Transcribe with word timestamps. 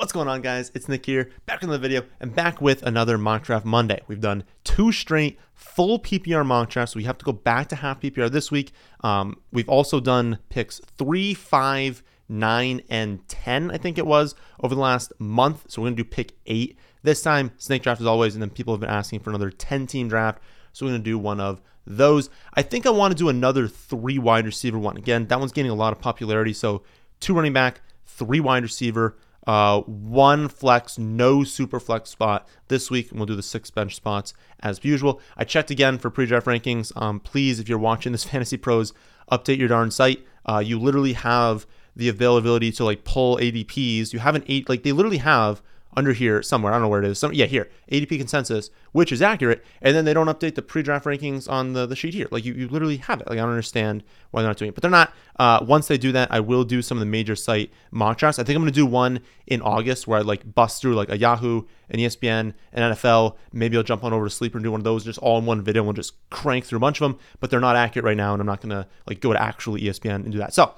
What's 0.00 0.12
going 0.12 0.28
on, 0.28 0.40
guys? 0.40 0.72
It's 0.74 0.88
Nick 0.88 1.04
here, 1.04 1.30
back 1.44 1.62
in 1.62 1.68
the 1.68 1.78
video, 1.78 2.04
and 2.20 2.34
back 2.34 2.62
with 2.62 2.82
another 2.84 3.18
mock 3.18 3.42
draft 3.42 3.66
Monday. 3.66 4.00
We've 4.08 4.18
done 4.18 4.44
two 4.64 4.92
straight 4.92 5.38
full 5.52 5.98
PPR 5.98 6.44
mock 6.44 6.70
drafts. 6.70 6.96
We 6.96 7.04
have 7.04 7.18
to 7.18 7.24
go 7.26 7.32
back 7.32 7.68
to 7.68 7.76
half 7.76 8.00
PPR 8.00 8.30
this 8.30 8.50
week. 8.50 8.72
Um, 9.02 9.36
we've 9.52 9.68
also 9.68 10.00
done 10.00 10.38
picks 10.48 10.80
three, 10.96 11.34
five, 11.34 12.02
nine, 12.30 12.80
and 12.88 13.28
10, 13.28 13.70
I 13.70 13.76
think 13.76 13.98
it 13.98 14.06
was, 14.06 14.34
over 14.62 14.74
the 14.74 14.80
last 14.80 15.12
month. 15.18 15.66
So 15.68 15.82
we're 15.82 15.88
going 15.88 15.96
to 15.96 16.02
do 16.02 16.08
pick 16.08 16.32
eight 16.46 16.78
this 17.02 17.20
time. 17.20 17.50
Snake 17.58 17.82
draft 17.82 18.00
as 18.00 18.06
always, 18.06 18.34
and 18.34 18.40
then 18.40 18.48
people 18.48 18.72
have 18.72 18.80
been 18.80 18.88
asking 18.88 19.20
for 19.20 19.28
another 19.28 19.50
10 19.50 19.86
team 19.86 20.08
draft. 20.08 20.42
So 20.72 20.86
we're 20.86 20.92
going 20.92 21.02
to 21.02 21.10
do 21.10 21.18
one 21.18 21.40
of 21.40 21.60
those. 21.86 22.30
I 22.54 22.62
think 22.62 22.86
I 22.86 22.90
want 22.90 23.12
to 23.12 23.18
do 23.18 23.28
another 23.28 23.68
three 23.68 24.18
wide 24.18 24.46
receiver 24.46 24.78
one. 24.78 24.96
Again, 24.96 25.26
that 25.26 25.38
one's 25.38 25.52
gaining 25.52 25.72
a 25.72 25.74
lot 25.74 25.92
of 25.92 26.00
popularity. 26.00 26.54
So 26.54 26.84
two 27.20 27.34
running 27.34 27.52
back, 27.52 27.82
three 28.06 28.40
wide 28.40 28.62
receiver 28.62 29.18
uh, 29.50 29.80
one 29.80 30.46
flex, 30.46 30.96
no 30.96 31.42
super 31.42 31.80
flex 31.80 32.08
spot 32.08 32.46
this 32.68 32.88
week, 32.88 33.10
and 33.10 33.18
we'll 33.18 33.26
do 33.26 33.34
the 33.34 33.42
six 33.42 33.68
bench 33.68 33.96
spots 33.96 34.32
as 34.60 34.84
usual. 34.84 35.20
I 35.36 35.42
checked 35.42 35.72
again 35.72 35.98
for 35.98 36.08
pre-draft 36.08 36.46
rankings. 36.46 36.92
Um, 36.94 37.18
please, 37.18 37.58
if 37.58 37.68
you're 37.68 37.76
watching 37.76 38.12
this 38.12 38.22
Fantasy 38.30 38.56
Pros, 38.56 38.92
update 39.28 39.58
your 39.58 39.66
darn 39.66 39.90
site. 39.90 40.24
Uh, 40.48 40.60
you 40.64 40.78
literally 40.78 41.14
have 41.14 41.66
the 41.96 42.08
availability 42.08 42.70
to 42.70 42.84
like 42.84 43.02
pull 43.02 43.38
ADPs. 43.38 44.12
You 44.12 44.20
have 44.20 44.36
an 44.36 44.44
eight, 44.46 44.68
like 44.68 44.84
they 44.84 44.92
literally 44.92 45.18
have 45.18 45.60
under 45.96 46.12
here 46.12 46.42
somewhere. 46.42 46.72
I 46.72 46.76
don't 46.76 46.82
know 46.82 46.88
where 46.88 47.02
it 47.02 47.08
is. 47.08 47.18
Some, 47.18 47.32
yeah, 47.32 47.46
here, 47.46 47.68
ADP 47.90 48.18
consensus, 48.18 48.70
which 48.92 49.10
is 49.10 49.20
accurate. 49.20 49.64
And 49.82 49.94
then 49.94 50.04
they 50.04 50.14
don't 50.14 50.28
update 50.28 50.54
the 50.54 50.62
pre-draft 50.62 51.04
rankings 51.04 51.50
on 51.50 51.72
the, 51.72 51.86
the 51.86 51.96
sheet 51.96 52.14
here. 52.14 52.28
Like 52.30 52.44
you, 52.44 52.54
you 52.54 52.68
literally 52.68 52.98
have 52.98 53.20
it. 53.20 53.28
Like 53.28 53.38
I 53.38 53.42
don't 53.42 53.50
understand 53.50 54.04
why 54.30 54.42
they're 54.42 54.50
not 54.50 54.56
doing 54.56 54.68
it, 54.68 54.74
but 54.74 54.82
they're 54.82 54.90
not. 54.90 55.12
Uh, 55.38 55.64
once 55.66 55.88
they 55.88 55.98
do 55.98 56.12
that, 56.12 56.30
I 56.30 56.40
will 56.40 56.64
do 56.64 56.82
some 56.82 56.96
of 56.96 57.00
the 57.00 57.06
major 57.06 57.34
site 57.34 57.72
mock 57.90 58.18
drafts. 58.18 58.38
I 58.38 58.44
think 58.44 58.56
I'm 58.56 58.62
going 58.62 58.72
to 58.72 58.78
do 58.78 58.86
one 58.86 59.20
in 59.46 59.62
August 59.62 60.06
where 60.06 60.18
I 60.18 60.22
like 60.22 60.54
bust 60.54 60.80
through 60.80 60.94
like 60.94 61.08
a 61.08 61.18
Yahoo, 61.18 61.62
an 61.88 61.98
ESPN, 61.98 62.54
an 62.72 62.92
NFL. 62.92 63.36
Maybe 63.52 63.76
I'll 63.76 63.82
jump 63.82 64.04
on 64.04 64.12
over 64.12 64.26
to 64.26 64.30
Sleeper 64.30 64.58
and 64.58 64.64
do 64.64 64.70
one 64.70 64.80
of 64.80 64.84
those 64.84 65.04
just 65.04 65.18
all 65.18 65.38
in 65.38 65.46
one 65.46 65.62
video 65.62 65.84
and 65.84 65.96
just 65.96 66.14
crank 66.30 66.64
through 66.64 66.76
a 66.76 66.80
bunch 66.80 67.00
of 67.00 67.10
them, 67.10 67.20
but 67.40 67.50
they're 67.50 67.58
not 67.58 67.76
accurate 67.76 68.04
right 68.04 68.16
now. 68.16 68.32
And 68.32 68.40
I'm 68.40 68.46
not 68.46 68.60
going 68.60 68.70
to 68.70 68.86
like 69.06 69.20
go 69.20 69.32
to 69.32 69.42
actual 69.42 69.74
ESPN 69.74 70.16
and 70.16 70.30
do 70.30 70.38
that. 70.38 70.54
So, 70.54 70.72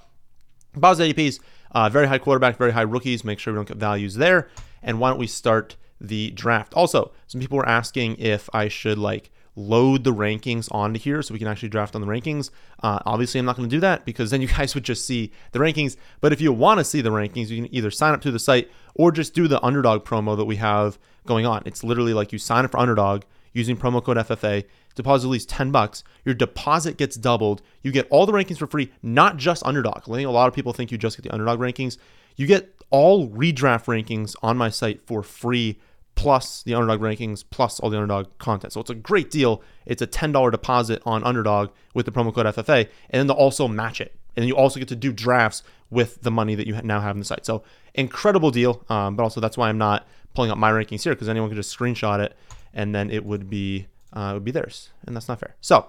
Bow's 0.75 1.00
ADPs, 1.00 1.39
uh, 1.72 1.91
very 1.91 2.06
high 2.06 2.17
quarterback, 2.17 2.56
very 2.56 2.72
high 2.72 2.81
rookies. 2.83 3.25
Make 3.25 3.39
sure 3.39 3.53
we 3.53 3.59
don't 3.59 3.69
get 3.69 3.77
values 3.77 4.15
there 4.15 4.48
and 4.83 4.98
why 4.98 5.11
don't 5.11 5.19
we 5.19 5.27
start 5.27 5.77
the 6.00 6.30
draft? 6.33 6.75
Also, 6.75 7.12
some 7.27 7.41
people 7.41 7.58
were 7.58 7.69
asking 7.69 8.16
if 8.19 8.48
I 8.52 8.69
should 8.69 8.98
like 8.98 9.30
load 9.55 10.02
the 10.05 10.12
rankings 10.12 10.69
onto 10.72 10.98
here 10.98 11.20
so 11.22 11.34
we 11.34 11.38
can 11.38 11.48
actually 11.48 11.69
draft 11.69 11.94
on 11.94 12.00
the 12.00 12.06
rankings. 12.06 12.50
Uh, 12.83 12.98
obviously, 13.05 13.38
I'm 13.38 13.47
not 13.47 13.56
going 13.56 13.69
to 13.69 13.77
do 13.77 13.80
that 13.80 14.05
because 14.05 14.30
then 14.30 14.41
you 14.41 14.48
guys 14.58 14.75
would 14.75 14.84
just 14.84 15.06
see 15.06 15.33
the 15.53 15.58
rankings. 15.58 15.97
But 16.20 16.33
if 16.33 16.41
you 16.41 16.53
want 16.53 16.78
to 16.78 16.84
see 16.84 17.00
the 17.00 17.10
rankings, 17.10 17.48
you 17.48 17.62
can 17.62 17.75
either 17.75 17.91
sign 17.91 18.14
up 18.14 18.22
to 18.22 18.30
the 18.30 18.38
site 18.38 18.70
or 18.94 19.12
just 19.12 19.34
do 19.34 19.48
the 19.48 19.62
underdog 19.64 20.05
promo 20.05 20.36
that 20.36 20.44
we 20.44 20.56
have 20.56 20.98
going 21.27 21.47
on. 21.47 21.62
It's 21.66 21.84
literally 21.84 22.14
like 22.14 22.33
you 22.33 22.38
sign 22.38 22.64
up 22.64 22.72
for 22.72 22.80
underdog 22.80 23.22
using 23.53 23.77
promo 23.77 24.03
code 24.03 24.16
FFA, 24.16 24.64
deposit 24.94 25.27
at 25.27 25.30
least 25.30 25.48
10 25.48 25.70
bucks, 25.70 26.03
your 26.25 26.34
deposit 26.34 26.97
gets 26.97 27.16
doubled. 27.16 27.62
You 27.83 27.92
get 27.92 28.06
all 28.10 28.27
the 28.27 28.33
rankings 28.33 28.58
for 28.58 28.66
free, 28.66 28.91
not 29.03 29.36
just 29.36 29.64
underdog. 29.64 30.03
I 30.08 30.14
think 30.14 30.27
a 30.27 30.30
lot 30.30 30.48
of 30.48 30.55
people 30.55 30.72
think 30.72 30.91
you 30.91 30.98
just 30.98 31.16
get 31.16 31.25
the 31.25 31.33
underdog 31.33 31.58
rankings. 31.60 31.98
You 32.36 32.47
get 32.47 32.83
all 32.91 33.28
redraft 33.28 33.86
rankings 33.86 34.34
on 34.42 34.56
my 34.56 34.69
site 34.69 35.00
for 35.06 35.22
free, 35.22 35.78
plus 36.14 36.62
the 36.62 36.75
underdog 36.75 37.00
rankings, 37.00 37.44
plus 37.48 37.80
all 37.80 37.91
the 37.91 37.97
underdog 37.97 38.27
content. 38.38 38.72
So 38.72 38.80
it's 38.80 38.91
a 38.91 38.94
great 38.94 39.30
deal. 39.30 39.62
It's 39.86 40.02
a 40.02 40.06
$10 40.06 40.50
deposit 40.50 41.03
on 41.06 41.25
underdog 41.25 41.70
with 41.94 42.06
the 42.06 42.12
promo 42.12 42.34
code 42.34 42.47
FFA, 42.47 42.88
and 43.10 43.20
then 43.20 43.27
they'll 43.27 43.36
also 43.36 43.66
match 43.69 44.00
it. 44.00 44.14
And 44.36 44.47
you 44.47 44.56
also 44.56 44.78
get 44.78 44.88
to 44.88 44.97
do 44.97 45.12
drafts 45.12 45.62
with 45.91 46.22
the 46.22 46.30
money 46.30 46.55
that 46.55 46.66
you 46.66 46.80
now 46.83 47.00
have 47.00 47.16
in 47.16 47.20
the 47.20 47.25
site. 47.25 47.44
So 47.44 47.64
incredible 47.94 48.50
deal. 48.50 48.83
Um, 48.88 49.14
but 49.14 49.22
also 49.22 49.41
that's 49.41 49.58
why 49.58 49.69
I'm 49.69 49.78
not 49.78 50.06
pulling 50.34 50.50
up 50.50 50.56
my 50.56 50.70
rankings 50.70 51.03
here 51.03 51.12
because 51.12 51.28
anyone 51.28 51.50
could 51.50 51.56
just 51.56 51.77
screenshot 51.77 52.20
it 52.20 52.34
and 52.75 52.94
then 52.94 53.10
it 53.10 53.25
would 53.25 53.50
be 53.50 53.86
uh, 54.14 54.30
it 54.30 54.34
would 54.34 54.44
be 54.44 54.50
theirs, 54.50 54.91
and 55.06 55.16
that's 55.16 55.28
not 55.28 55.41
fair. 55.41 55.55
So 55.60 55.86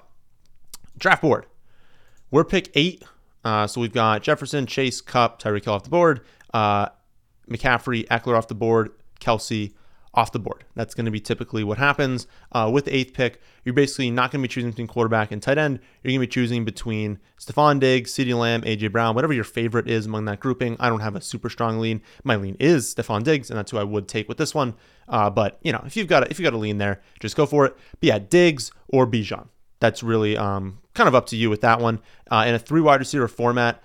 draft 0.98 1.21
board, 1.21 1.45
we're 2.32 2.43
pick 2.43 2.71
eight. 2.76 3.03
Uh, 3.43 3.67
so 3.67 3.81
we've 3.81 3.93
got 3.93 4.23
Jefferson, 4.23 4.65
Chase, 4.65 5.02
Kupp, 5.02 5.42
Tyreek 5.42 5.65
Hill 5.65 5.73
off 5.73 5.83
the 5.83 5.89
board 5.89 6.21
uh, 6.54 6.87
McCaffrey, 7.49 8.08
Ekeler 8.08 8.37
off 8.37 8.48
the 8.48 8.55
board, 8.55 8.92
Kelce 9.20 9.73
off 10.15 10.31
the 10.31 10.39
board. 10.39 10.64
That's 10.76 10.93
going 10.93 11.05
to 11.05 11.11
be 11.11 11.20
typically 11.20 11.64
what 11.64 11.80
happens. 11.80 12.27
Uh, 12.52 12.70
with 12.71 12.86
the 12.86 12.95
eighth 12.95 13.14
pick, 13.14 13.42
you're 13.65 13.73
basically 13.73 14.11
not 14.11 14.32
going 14.32 14.42
to 14.42 14.48
be 14.48 14.52
choosing 14.52 14.70
between 14.70 14.87
quarterback 14.87 15.32
and 15.32 15.42
tight 15.42 15.58
end. 15.58 15.80
You're 16.03 16.11
going 16.11 16.21
to 16.21 16.27
be 16.27 16.32
choosing 16.32 16.64
between 16.64 17.20
Stefon 17.39 17.80
Diggs, 17.80 18.14
CeeDee 18.14 18.37
Lamb, 18.37 18.61
AJ 18.61 18.92
Brown, 18.92 19.15
whatever 19.15 19.33
your 19.33 19.43
favorite 19.43 19.89
is 19.89 20.05
among 20.05 20.26
that 20.26 20.39
grouping. 20.39 20.77
I 20.80 20.89
don't 20.89 20.99
have 20.99 21.15
a 21.15 21.21
super 21.21 21.49
strong 21.49 21.80
lean. 21.80 22.02
My 22.23 22.36
lean 22.36 22.55
is 22.59 22.93
Stefon 22.93 23.23
Diggs, 23.23 23.49
and 23.49 23.58
that's 23.58 23.71
who 23.71 23.77
I 23.77 23.83
would 23.83 24.08
take 24.08 24.30
with 24.30 24.37
this 24.37 24.53
one. 24.53 24.76
Uh, 25.09 25.32
but 25.32 25.58
you 25.64 25.71
know, 25.71 25.82
if 25.86 25.98
you've 25.98 26.08
got 26.08 26.23
a, 26.23 26.30
if 26.30 26.39
you 26.39 26.43
got 26.43 26.53
a 26.53 26.58
lean 26.58 26.77
there, 26.77 27.02
just 27.20 27.36
go 27.36 27.48
for 27.48 27.65
it. 27.65 27.76
But 27.99 28.08
yeah, 28.08 28.20
Diggs 28.20 28.71
or 28.89 29.08
Bijan. 29.08 29.48
That's 29.80 30.03
really 30.03 30.37
um, 30.37 30.80
kind 30.93 31.08
of 31.08 31.15
up 31.15 31.26
to 31.27 31.36
you 31.36 31.49
with 31.49 31.61
that 31.61 31.80
one. 31.80 31.99
Uh, 32.30 32.45
in 32.48 32.55
a 32.55 32.59
three 32.59 32.81
wide 32.81 32.99
receiver 32.99 33.27
format, 33.27 33.81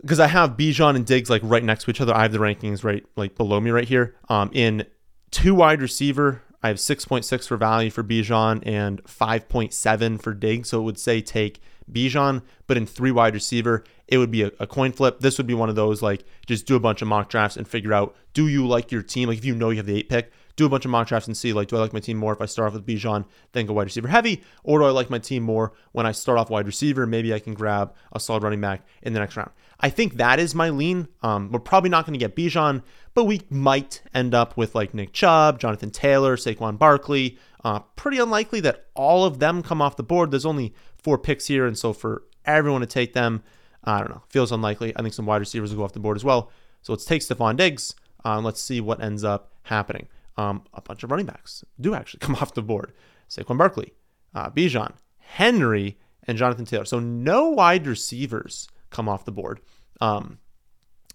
because 0.00 0.20
I 0.20 0.26
have 0.26 0.56
Bijan 0.56 0.96
and 0.96 1.06
Diggs 1.06 1.30
like 1.30 1.42
right 1.44 1.64
next 1.64 1.84
to 1.84 1.90
each 1.90 2.00
other. 2.00 2.14
I 2.14 2.22
have 2.22 2.32
the 2.32 2.38
rankings 2.38 2.84
right 2.84 3.04
like 3.16 3.36
below 3.36 3.60
me 3.60 3.70
right 3.70 3.88
here. 3.88 4.14
Um, 4.28 4.50
in 4.52 4.86
two 5.30 5.54
wide 5.54 5.80
receiver, 5.80 6.42
I 6.62 6.68
have 6.68 6.76
6.6 6.78 7.46
for 7.46 7.56
value 7.56 7.90
for 7.90 8.02
Bijan 8.02 8.62
and 8.66 9.02
5.7 9.04 10.20
for 10.20 10.34
Diggs. 10.34 10.70
So 10.70 10.80
it 10.80 10.84
would 10.84 10.98
say 10.98 11.20
take 11.20 11.60
Bijan, 11.90 12.42
but 12.66 12.76
in 12.76 12.86
three 12.86 13.12
wide 13.12 13.34
receiver, 13.34 13.84
it 14.08 14.18
would 14.18 14.30
be 14.30 14.42
a, 14.42 14.50
a, 14.58 14.66
coin 14.66 14.92
flip. 14.92 15.20
This 15.20 15.38
would 15.38 15.46
be 15.46 15.54
one 15.54 15.68
of 15.68 15.76
those 15.76 16.02
like 16.02 16.24
just 16.46 16.66
do 16.66 16.76
a 16.76 16.80
bunch 16.80 17.02
of 17.02 17.08
mock 17.08 17.28
drafts 17.28 17.56
and 17.56 17.66
figure 17.66 17.92
out 17.92 18.16
do 18.34 18.48
you 18.48 18.66
like 18.66 18.92
your 18.92 19.02
team? 19.02 19.28
Like 19.28 19.38
if 19.38 19.44
you 19.44 19.54
know 19.54 19.70
you 19.70 19.76
have 19.76 19.86
the 19.86 19.96
eight 19.96 20.08
pick, 20.08 20.32
do 20.56 20.66
a 20.66 20.68
bunch 20.68 20.84
of 20.84 20.90
mock 20.90 21.06
drafts 21.06 21.28
and 21.28 21.36
see 21.36 21.52
like 21.52 21.68
do 21.68 21.76
I 21.76 21.80
like 21.80 21.92
my 21.92 22.00
team 22.00 22.16
more 22.16 22.32
if 22.32 22.40
I 22.40 22.46
start 22.46 22.68
off 22.68 22.74
with 22.74 22.86
Bijan, 22.86 23.24
then 23.52 23.66
go 23.66 23.74
wide 23.74 23.84
receiver 23.84 24.08
heavy, 24.08 24.42
or 24.64 24.78
do 24.78 24.86
I 24.86 24.90
like 24.90 25.10
my 25.10 25.18
team 25.18 25.42
more 25.42 25.72
when 25.92 26.06
I 26.06 26.12
start 26.12 26.38
off 26.38 26.50
wide 26.50 26.66
receiver? 26.66 27.06
Maybe 27.06 27.32
I 27.32 27.38
can 27.38 27.54
grab 27.54 27.94
a 28.12 28.20
solid 28.20 28.42
running 28.42 28.60
back 28.60 28.86
in 29.02 29.12
the 29.12 29.20
next 29.20 29.36
round. 29.36 29.50
I 29.78 29.90
think 29.90 30.14
that 30.14 30.38
is 30.38 30.54
my 30.54 30.70
lean. 30.70 31.08
Um, 31.22 31.50
we're 31.52 31.60
probably 31.60 31.90
not 31.90 32.06
going 32.06 32.18
to 32.18 32.24
get 32.24 32.34
Bijan, 32.34 32.82
but 33.14 33.24
we 33.24 33.42
might 33.50 34.02
end 34.14 34.34
up 34.34 34.56
with 34.56 34.74
like 34.74 34.94
Nick 34.94 35.12
Chubb, 35.12 35.60
Jonathan 35.60 35.90
Taylor, 35.90 36.36
Saquon 36.36 36.78
Barkley. 36.78 37.38
Uh, 37.62 37.80
pretty 37.96 38.18
unlikely 38.18 38.60
that 38.60 38.86
all 38.94 39.24
of 39.24 39.38
them 39.38 39.62
come 39.62 39.82
off 39.82 39.96
the 39.96 40.02
board. 40.02 40.30
There's 40.30 40.46
only 40.46 40.74
four 40.96 41.18
picks 41.18 41.46
here, 41.46 41.66
and 41.66 41.76
so 41.76 41.92
for 41.92 42.22
everyone 42.46 42.80
to 42.80 42.86
take 42.86 43.12
them, 43.12 43.42
I 43.84 43.98
don't 43.98 44.10
know, 44.10 44.22
feels 44.28 44.52
unlikely. 44.52 44.94
I 44.96 45.02
think 45.02 45.14
some 45.14 45.26
wide 45.26 45.38
receivers 45.38 45.70
will 45.70 45.78
go 45.78 45.84
off 45.84 45.92
the 45.92 46.00
board 46.00 46.16
as 46.16 46.24
well. 46.24 46.50
So 46.82 46.92
let's 46.92 47.04
take 47.04 47.22
Stefon 47.22 47.56
Diggs. 47.56 47.94
Uh, 48.24 48.40
let's 48.40 48.60
see 48.60 48.80
what 48.80 49.02
ends 49.02 49.24
up 49.24 49.52
happening. 49.64 50.08
Um, 50.38 50.64
a 50.74 50.82
bunch 50.82 51.02
of 51.02 51.10
running 51.10 51.26
backs 51.26 51.64
do 51.80 51.94
actually 51.94 52.18
come 52.20 52.36
off 52.36 52.54
the 52.54 52.62
board. 52.62 52.92
Saquon 53.28 53.58
Barkley, 53.58 53.94
uh, 54.34 54.50
Bijan, 54.50 54.92
Henry, 55.18 55.98
and 56.24 56.38
Jonathan 56.38 56.64
Taylor. 56.64 56.84
So 56.84 56.98
no 56.98 57.48
wide 57.48 57.86
receivers 57.86 58.68
come 58.90 59.08
off 59.08 59.24
the 59.24 59.32
board. 59.32 59.60
Um, 60.00 60.38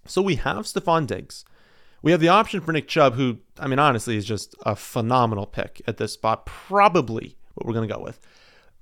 so 0.06 0.22
we 0.22 0.36
have 0.36 0.66
Stefon 0.66 1.08
Diggs. 1.08 1.46
We 2.02 2.12
have 2.12 2.20
the 2.20 2.30
option 2.30 2.62
for 2.62 2.72
Nick 2.72 2.88
Chubb, 2.88 3.14
who, 3.14 3.38
I 3.60 3.68
mean, 3.68 3.80
honestly, 3.80 4.18
is 4.18 4.26
just 4.26 4.56
a 4.66 4.76
phenomenal 4.76 5.46
pick 5.46 5.82
at 5.88 5.98
this 5.98 6.14
spot. 6.14 6.46
Probably 6.46 7.38
what 7.54 7.68
we're 7.68 7.74
going 7.74 7.88
to 7.88 7.94
go 7.94 8.02
with. 8.02 8.20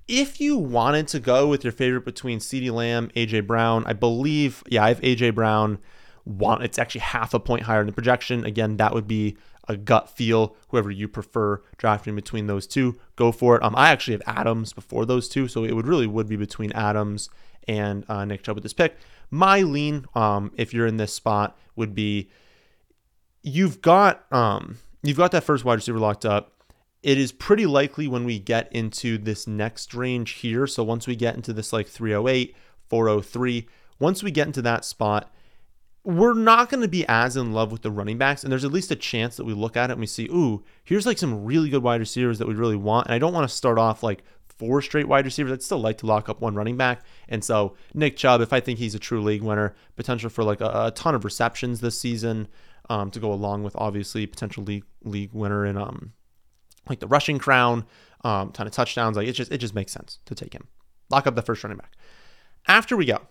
If 0.08 0.40
you 0.40 0.58
wanted 0.58 1.08
to 1.10 1.20
go 1.20 1.48
with 1.48 1.64
your 1.64 1.74
favorite 1.74 2.06
between 2.06 2.40
CeeDee 2.40 2.72
Lamb, 2.72 3.12
AJ 3.16 3.46
Brown, 3.46 3.84
I 3.86 3.94
believe, 3.94 4.64
yeah, 4.68 4.86
I 4.86 4.88
have 4.88 5.02
AJ 5.02 5.36
Brown. 5.36 5.80
One, 6.24 6.62
it's 6.62 6.80
actually 6.80 7.02
half 7.02 7.34
a 7.34 7.40
point 7.40 7.64
higher 7.64 7.82
in 7.82 7.88
the 7.88 7.94
projection. 7.94 8.46
Again, 8.46 8.78
that 8.78 8.94
would 8.94 9.08
be 9.08 9.38
a 9.70 9.78
gut 9.78 10.10
feel. 10.10 10.56
Whoever 10.70 10.92
you 10.92 11.08
prefer 11.08 11.62
drafting 11.78 12.16
between 12.16 12.48
those 12.48 12.68
two, 12.68 13.00
go 13.16 13.32
for 13.32 13.56
it. 13.56 13.64
Um, 13.64 13.76
I 13.78 13.92
actually 13.92 14.14
have 14.14 14.24
Adams 14.26 14.74
before 14.74 15.06
those 15.06 15.30
two, 15.30 15.48
so 15.48 15.64
it 15.64 15.74
would 15.74 15.88
really 15.88 16.08
would 16.08 16.28
be 16.28 16.36
between 16.36 16.74
Adams 16.74 17.30
and 17.68 18.04
uh, 18.10 18.26
Nick 18.26 18.44
Chubb 18.44 18.56
with 18.56 18.64
this 18.64 18.74
pick. 18.74 18.98
My 19.30 19.62
lean, 19.62 20.06
um, 20.16 20.52
if 20.58 20.74
you're 20.74 20.88
in 20.88 20.98
this 20.98 21.14
spot, 21.14 21.58
would 21.76 21.94
be 21.94 22.30
you've 23.44 23.82
got 23.82 24.26
um, 24.34 24.80
you've 25.04 25.18
got 25.18 25.32
that 25.32 25.44
first 25.44 25.64
wide 25.64 25.76
receiver 25.76 26.00
locked 26.00 26.26
up. 26.26 26.52
It 27.02 27.18
is 27.18 27.32
pretty 27.32 27.66
likely 27.66 28.08
when 28.08 28.26
we 28.26 28.40
get 28.40 28.74
into 28.74 29.18
this 29.18 29.48
next 29.48 29.94
range 29.94 30.32
here. 30.32 30.68
So 30.68 30.84
once 30.84 31.08
we 31.08 31.16
get 31.16 31.36
into 31.36 31.54
this 31.54 31.72
like 31.72 31.88
308, 31.88 32.56
403, 32.90 33.68
once 34.00 34.22
we 34.22 34.32
get 34.32 34.48
into 34.48 34.62
that 34.64 34.84
spot, 34.84 35.32
we're 36.04 36.34
not 36.34 36.70
going 36.70 36.82
to 36.82 36.88
be 36.88 37.06
as 37.08 37.36
in 37.36 37.52
love 37.52 37.72
with 37.72 37.82
the 37.82 37.92
running 37.92 38.18
backs. 38.18 38.44
And 38.44 38.52
there's 38.52 38.66
at 38.66 38.72
least 38.72 38.92
a 38.92 38.96
chance 38.96 39.38
that 39.38 39.46
we 39.46 39.54
look 39.54 39.76
at 39.76 39.90
it 39.90 39.94
and 39.94 40.00
we 40.00 40.08
see, 40.08 40.26
ooh, 40.26 40.64
here's 40.84 41.06
like 41.06 41.18
some 41.18 41.44
really 41.44 41.70
good 41.70 41.84
wide 41.84 42.00
receivers 42.00 42.40
that 42.40 42.48
we 42.48 42.54
really 42.54 42.76
want. 42.76 43.08
And 43.08 43.14
I 43.14 43.20
don't 43.20 43.34
want 43.34 43.48
to 43.50 43.54
start 43.54 43.78
off 43.78 44.02
like 44.02 44.24
four 44.48 44.82
straight 44.82 45.08
wide 45.08 45.26
receivers. 45.26 45.52
I'd 45.52 45.64
still 45.64 45.80
like 45.80 45.98
to 46.00 46.06
lock 46.06 46.30
up 46.30 46.42
one 46.42 46.56
running 46.56 46.78
back. 46.78 47.04
And 47.28 47.44
so 47.44 47.76
Nick 47.94 48.18
Chubb, 48.18 48.42
if 48.42 48.54
I 48.54 48.60
think 48.60 48.80
he's 48.80 48.96
a 48.96 49.00
true 49.00 49.22
league 49.22 49.42
winner, 49.42 49.76
potential 49.96 50.30
for 50.30 50.44
like 50.44 50.62
a, 50.62 50.88
a 50.88 50.92
ton 50.92 51.16
of 51.16 51.26
receptions 51.26 51.82
this 51.82 52.00
season 52.00 52.48
um, 52.90 53.12
to 53.12 53.20
go 53.20 53.32
along 53.32 53.64
with 53.64 53.76
obviously 53.76 54.26
potential 54.26 54.64
league 54.64 54.86
league 55.04 55.32
winner 55.34 55.66
in 55.66 55.78
um 55.78 56.14
like 56.90 57.00
the 57.00 57.08
rushing 57.08 57.38
crown, 57.38 57.86
um, 58.24 58.52
ton 58.52 58.68
of 58.68 58.74
touchdowns. 58.74 59.16
Like 59.16 59.28
it 59.28 59.34
just 59.34 59.52
it 59.52 59.60
just 59.60 59.76
makes 59.76 59.92
sense 59.92 60.20
to 60.26 60.36
take 60.36 60.54
him. 60.54 60.68
Lock 61.10 61.28
up 61.28 61.36
the 61.36 61.42
first 61.42 61.64
running 61.64 61.78
back. 61.78 61.94
After 62.68 62.98
we 62.98 63.06
go, 63.06 63.22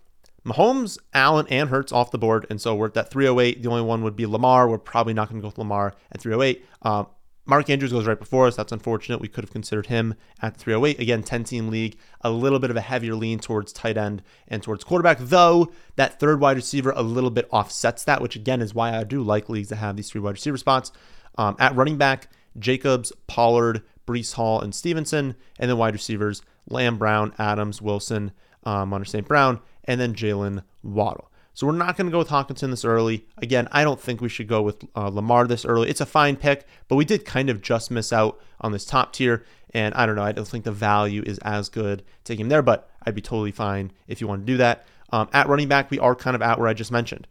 Mahomes, 0.44 0.98
Allen, 1.12 1.46
and 1.50 1.68
Hurts 1.68 1.92
off 1.92 2.10
the 2.10 2.18
board. 2.18 2.46
And 2.50 2.60
so 2.60 2.74
we're 2.74 2.86
at 2.86 2.94
that 2.94 3.10
308. 3.10 3.62
The 3.62 3.68
only 3.68 3.82
one 3.82 4.02
would 4.02 4.16
be 4.16 4.26
Lamar. 4.26 4.68
We're 4.68 4.78
probably 4.78 5.14
not 5.14 5.28
going 5.28 5.40
to 5.40 5.42
go 5.42 5.48
with 5.48 5.58
Lamar 5.58 5.94
at 6.12 6.20
308. 6.20 6.64
Um, 6.82 7.06
Mark 7.48 7.70
Andrews 7.70 7.92
goes 7.92 8.06
right 8.06 8.18
before 8.18 8.46
us. 8.46 8.56
That's 8.56 8.72
unfortunate. 8.72 9.22
We 9.22 9.28
could 9.28 9.42
have 9.42 9.50
considered 9.50 9.86
him 9.86 10.14
at 10.42 10.58
308. 10.58 11.00
Again, 11.00 11.22
10 11.22 11.44
team 11.44 11.70
league, 11.70 11.96
a 12.20 12.30
little 12.30 12.58
bit 12.58 12.70
of 12.70 12.76
a 12.76 12.82
heavier 12.82 13.14
lean 13.14 13.38
towards 13.38 13.72
tight 13.72 13.96
end 13.96 14.22
and 14.48 14.62
towards 14.62 14.84
quarterback, 14.84 15.16
though 15.18 15.72
that 15.96 16.20
third 16.20 16.40
wide 16.40 16.56
receiver 16.56 16.92
a 16.94 17.00
little 17.00 17.30
bit 17.30 17.48
offsets 17.50 18.04
that, 18.04 18.20
which 18.20 18.36
again 18.36 18.60
is 18.60 18.74
why 18.74 18.94
I 18.94 19.02
do 19.02 19.22
like 19.22 19.48
leagues 19.48 19.70
that 19.70 19.76
have 19.76 19.96
these 19.96 20.10
three 20.10 20.20
wide 20.20 20.32
receiver 20.32 20.58
spots. 20.58 20.92
Um, 21.38 21.56
at 21.58 21.74
running 21.74 21.96
back, 21.96 22.28
Jacobs, 22.58 23.12
Pollard, 23.26 23.82
Breece 24.06 24.34
Hall, 24.34 24.60
and 24.60 24.74
Stevenson, 24.74 25.34
and 25.58 25.70
then 25.70 25.78
wide 25.78 25.94
receivers, 25.94 26.42
Lamb, 26.68 26.98
Brown, 26.98 27.32
Adams, 27.38 27.80
Wilson, 27.80 28.32
um, 28.64 28.92
under 28.92 29.04
St. 29.04 29.26
Brown, 29.26 29.60
and 29.84 30.00
then 30.00 30.14
Jalen 30.14 30.62
Waddle. 30.82 31.30
So 31.58 31.66
we're 31.66 31.72
not 31.72 31.96
going 31.96 32.06
to 32.06 32.12
go 32.12 32.18
with 32.18 32.28
Hockenson 32.28 32.70
this 32.70 32.84
early. 32.84 33.26
Again, 33.38 33.66
I 33.72 33.82
don't 33.82 34.00
think 34.00 34.20
we 34.20 34.28
should 34.28 34.46
go 34.46 34.62
with 34.62 34.84
uh, 34.94 35.08
Lamar 35.08 35.44
this 35.48 35.64
early. 35.64 35.90
It's 35.90 36.00
a 36.00 36.06
fine 36.06 36.36
pick, 36.36 36.64
but 36.86 36.94
we 36.94 37.04
did 37.04 37.24
kind 37.24 37.50
of 37.50 37.62
just 37.62 37.90
miss 37.90 38.12
out 38.12 38.40
on 38.60 38.70
this 38.70 38.84
top 38.84 39.12
tier. 39.12 39.44
And 39.74 39.92
I 39.94 40.06
don't 40.06 40.14
know. 40.14 40.22
I 40.22 40.30
don't 40.30 40.46
think 40.46 40.62
the 40.62 40.70
value 40.70 41.24
is 41.26 41.38
as 41.38 41.68
good 41.68 42.04
taking 42.22 42.44
him 42.44 42.48
there, 42.48 42.62
but 42.62 42.88
I'd 43.04 43.16
be 43.16 43.20
totally 43.20 43.50
fine 43.50 43.90
if 44.06 44.20
you 44.20 44.28
want 44.28 44.42
to 44.42 44.52
do 44.52 44.56
that. 44.58 44.86
Um, 45.10 45.28
at 45.32 45.48
running 45.48 45.66
back, 45.66 45.90
we 45.90 45.98
are 45.98 46.14
kind 46.14 46.36
of 46.36 46.42
at 46.42 46.60
where 46.60 46.68
I 46.68 46.74
just 46.74 46.92
mentioned. 46.92 47.26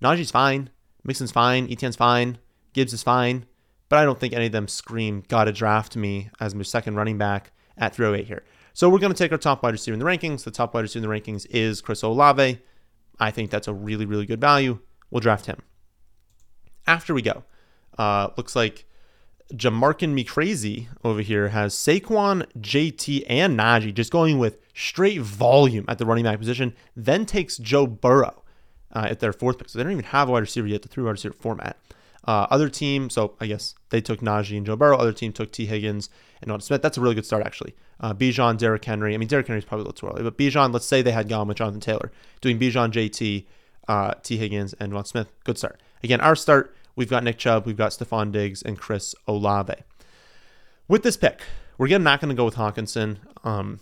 Najee's 0.00 0.30
fine. 0.30 0.70
Mixon's 1.04 1.32
fine. 1.32 1.68
Etienne's 1.68 1.96
fine. 1.96 2.38
Gibbs 2.74 2.92
is 2.92 3.02
fine. 3.02 3.46
But 3.88 3.98
I 3.98 4.04
don't 4.04 4.18
think 4.18 4.32
any 4.32 4.46
of 4.46 4.52
them 4.52 4.68
scream, 4.68 5.24
gotta 5.26 5.52
draft 5.52 5.96
me 5.96 6.30
as 6.40 6.54
my 6.54 6.62
second 6.62 6.94
running 6.94 7.18
back 7.18 7.50
at 7.76 7.94
308 7.94 8.26
here. 8.26 8.44
So 8.74 8.88
we're 8.88 8.98
going 8.98 9.12
to 9.12 9.18
take 9.18 9.32
our 9.32 9.38
top 9.38 9.62
wide 9.62 9.72
receiver 9.72 9.94
in 9.94 9.98
the 9.98 10.06
rankings. 10.06 10.44
The 10.44 10.50
top 10.50 10.74
wide 10.74 10.82
receiver 10.82 11.04
in 11.04 11.10
the 11.10 11.14
rankings 11.14 11.46
is 11.50 11.80
Chris 11.80 12.02
Olave. 12.02 12.58
I 13.18 13.30
think 13.30 13.50
that's 13.50 13.68
a 13.68 13.74
really, 13.74 14.06
really 14.06 14.26
good 14.26 14.40
value. 14.40 14.78
We'll 15.10 15.20
draft 15.20 15.46
him. 15.46 15.62
After 16.86 17.14
we 17.14 17.22
go, 17.22 17.44
uh, 17.98 18.28
looks 18.36 18.56
like 18.56 18.86
Jamarkin 19.52 20.14
Me 20.14 20.24
Crazy 20.24 20.88
over 21.04 21.20
here 21.20 21.48
has 21.48 21.74
Saquon, 21.74 22.46
JT, 22.58 23.24
and 23.28 23.58
Najee 23.58 23.92
just 23.92 24.10
going 24.10 24.38
with 24.38 24.58
straight 24.74 25.20
volume 25.20 25.84
at 25.88 25.98
the 25.98 26.06
running 26.06 26.24
back 26.24 26.38
position, 26.38 26.74
then 26.96 27.26
takes 27.26 27.58
Joe 27.58 27.86
Burrow 27.86 28.42
uh, 28.92 29.06
at 29.10 29.20
their 29.20 29.32
fourth 29.32 29.58
pick. 29.58 29.68
So 29.68 29.78
they 29.78 29.82
don't 29.82 29.92
even 29.92 30.04
have 30.06 30.28
a 30.28 30.32
wide 30.32 30.40
receiver 30.40 30.66
yet, 30.66 30.82
the 30.82 30.88
three 30.88 31.04
wide 31.04 31.10
receiver 31.10 31.34
format. 31.38 31.76
Uh, 32.24 32.46
other 32.50 32.68
team, 32.68 33.10
so 33.10 33.34
I 33.40 33.46
guess 33.46 33.74
they 33.90 34.00
took 34.00 34.20
Najee 34.20 34.56
and 34.56 34.64
Joe 34.64 34.76
Burrow. 34.76 34.96
Other 34.96 35.12
team 35.12 35.32
took 35.32 35.50
Tee 35.50 35.66
Higgins 35.66 36.08
and 36.40 36.50
Jonnu 36.50 36.62
Smith. 36.62 36.82
That's 36.82 36.96
a 36.96 37.00
really 37.00 37.16
good 37.16 37.26
start, 37.26 37.44
actually. 37.44 37.74
Uh, 37.98 38.14
Bijan, 38.14 38.56
Derrick 38.58 38.84
Henry. 38.84 39.14
I 39.14 39.16
mean, 39.16 39.28
Derrick 39.28 39.48
Henry's 39.48 39.64
probably 39.64 39.82
a 39.82 39.88
little 39.88 40.08
too 40.08 40.14
early, 40.14 40.22
but 40.22 40.38
Bijan, 40.38 40.72
let's 40.72 40.86
say 40.86 41.02
they 41.02 41.12
had 41.12 41.28
gone 41.28 41.48
with 41.48 41.56
Jonathan 41.56 41.80
Taylor, 41.80 42.12
doing 42.40 42.58
Bijan, 42.58 42.92
JT, 42.92 43.46
uh, 43.88 44.14
Tee 44.22 44.36
Higgins, 44.36 44.72
and 44.74 44.92
Ron 44.92 45.04
Smith. 45.04 45.32
Good 45.44 45.58
start. 45.58 45.80
Again, 46.04 46.20
our 46.20 46.36
start, 46.36 46.76
we've 46.94 47.10
got 47.10 47.24
Nick 47.24 47.38
Chubb, 47.38 47.66
we've 47.66 47.76
got 47.76 47.90
Stefon 47.90 48.30
Diggs, 48.30 48.62
and 48.62 48.78
Chris 48.78 49.14
Olave. 49.26 49.74
With 50.86 51.02
this 51.02 51.16
pick, 51.16 51.42
we're 51.78 51.86
again 51.86 52.02
not 52.02 52.20
going 52.20 52.28
to 52.28 52.34
go 52.36 52.44
with 52.44 52.54
Hockenson. 52.54 53.18
Um, 53.44 53.80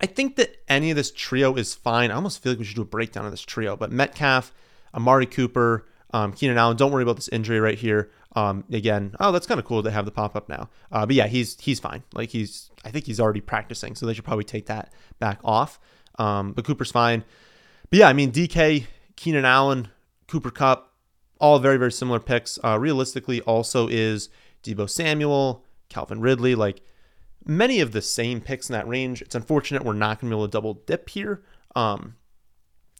I 0.00 0.06
think 0.06 0.36
that 0.36 0.56
any 0.68 0.90
of 0.90 0.96
this 0.96 1.10
trio 1.10 1.54
is 1.54 1.74
fine. 1.74 2.10
I 2.10 2.14
almost 2.14 2.42
feel 2.42 2.52
like 2.52 2.58
we 2.58 2.64
should 2.64 2.76
do 2.76 2.82
a 2.82 2.84
breakdown 2.84 3.24
of 3.24 3.30
this 3.30 3.42
trio, 3.42 3.76
but 3.76 3.90
Metcalf, 3.90 4.52
Amari 4.92 5.26
Cooper, 5.26 5.86
um, 6.14 6.32
Keenan 6.32 6.56
Allen, 6.56 6.76
don't 6.76 6.92
worry 6.92 7.02
about 7.02 7.16
this 7.16 7.26
injury 7.28 7.58
right 7.58 7.76
here. 7.76 8.08
Um, 8.36 8.62
again, 8.72 9.16
oh, 9.18 9.32
that's 9.32 9.48
kind 9.48 9.58
of 9.58 9.66
cool 9.66 9.82
to 9.82 9.90
have 9.90 10.04
the 10.04 10.12
pop 10.12 10.36
up 10.36 10.48
now. 10.48 10.70
Uh, 10.92 11.04
but 11.04 11.16
yeah, 11.16 11.26
he's 11.26 11.60
he's 11.60 11.80
fine. 11.80 12.04
Like 12.14 12.30
he's, 12.30 12.70
I 12.84 12.92
think 12.92 13.04
he's 13.04 13.18
already 13.18 13.40
practicing, 13.40 13.96
so 13.96 14.06
they 14.06 14.14
should 14.14 14.24
probably 14.24 14.44
take 14.44 14.66
that 14.66 14.92
back 15.18 15.40
off. 15.42 15.80
Um, 16.20 16.52
but 16.52 16.64
Cooper's 16.64 16.92
fine. 16.92 17.24
But 17.90 17.98
yeah, 17.98 18.08
I 18.08 18.12
mean 18.12 18.30
DK, 18.30 18.86
Keenan 19.16 19.44
Allen, 19.44 19.88
Cooper 20.28 20.52
Kupp, 20.52 20.92
all 21.40 21.58
very 21.58 21.78
very 21.78 21.90
similar 21.90 22.20
picks. 22.20 22.60
Uh, 22.62 22.78
realistically, 22.78 23.40
also 23.40 23.88
is 23.88 24.28
Deebo 24.62 24.88
Samuel, 24.88 25.64
Calvin 25.88 26.20
Ridley, 26.20 26.54
like 26.54 26.80
many 27.44 27.80
of 27.80 27.90
the 27.90 28.00
same 28.00 28.40
picks 28.40 28.70
in 28.70 28.74
that 28.74 28.86
range. 28.86 29.20
It's 29.20 29.34
unfortunate 29.34 29.84
we're 29.84 29.94
not 29.94 30.20
going 30.20 30.30
to 30.30 30.36
be 30.36 30.38
able 30.38 30.46
to 30.46 30.52
double 30.52 30.74
dip 30.74 31.08
here. 31.08 31.42
Um, 31.74 32.14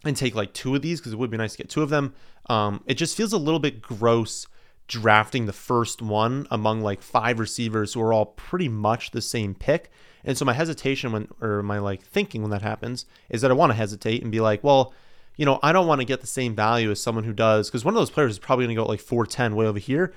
and 0.04 0.16
take 0.16 0.34
like 0.34 0.52
two 0.52 0.74
of 0.74 0.82
these 0.82 1.00
because 1.00 1.12
it 1.12 1.18
would 1.18 1.30
be 1.30 1.36
nice 1.36 1.52
to 1.52 1.58
get 1.58 1.70
two 1.70 1.82
of 1.82 1.90
them. 1.90 2.14
Um, 2.46 2.82
it 2.86 2.94
just 2.94 3.16
feels 3.16 3.32
a 3.32 3.38
little 3.38 3.60
bit 3.60 3.80
gross 3.80 4.46
drafting 4.86 5.46
the 5.46 5.52
first 5.52 6.02
one 6.02 6.46
among 6.50 6.82
like 6.82 7.00
five 7.00 7.38
receivers 7.38 7.94
who 7.94 8.02
are 8.02 8.12
all 8.12 8.26
pretty 8.26 8.68
much 8.68 9.10
the 9.10 9.22
same 9.22 9.54
pick. 9.54 9.90
And 10.24 10.36
so 10.36 10.44
my 10.44 10.52
hesitation 10.52 11.12
when 11.12 11.28
or 11.40 11.62
my 11.62 11.78
like 11.78 12.02
thinking 12.02 12.42
when 12.42 12.50
that 12.50 12.62
happens 12.62 13.06
is 13.30 13.40
that 13.42 13.50
I 13.50 13.54
want 13.54 13.70
to 13.70 13.76
hesitate 13.76 14.22
and 14.22 14.30
be 14.30 14.40
like, 14.40 14.62
well, 14.62 14.92
you 15.36 15.44
know, 15.44 15.58
I 15.62 15.72
don't 15.72 15.86
want 15.86 16.00
to 16.00 16.06
get 16.06 16.20
the 16.20 16.26
same 16.26 16.54
value 16.54 16.90
as 16.90 17.02
someone 17.02 17.24
who 17.24 17.32
does 17.32 17.68
because 17.68 17.84
one 17.84 17.94
of 17.94 18.00
those 18.00 18.10
players 18.10 18.32
is 18.32 18.38
probably 18.38 18.66
going 18.66 18.76
to 18.76 18.82
go 18.82 18.86
like 18.86 19.00
410 19.00 19.56
way 19.56 19.66
over 19.66 19.78
here. 19.78 20.14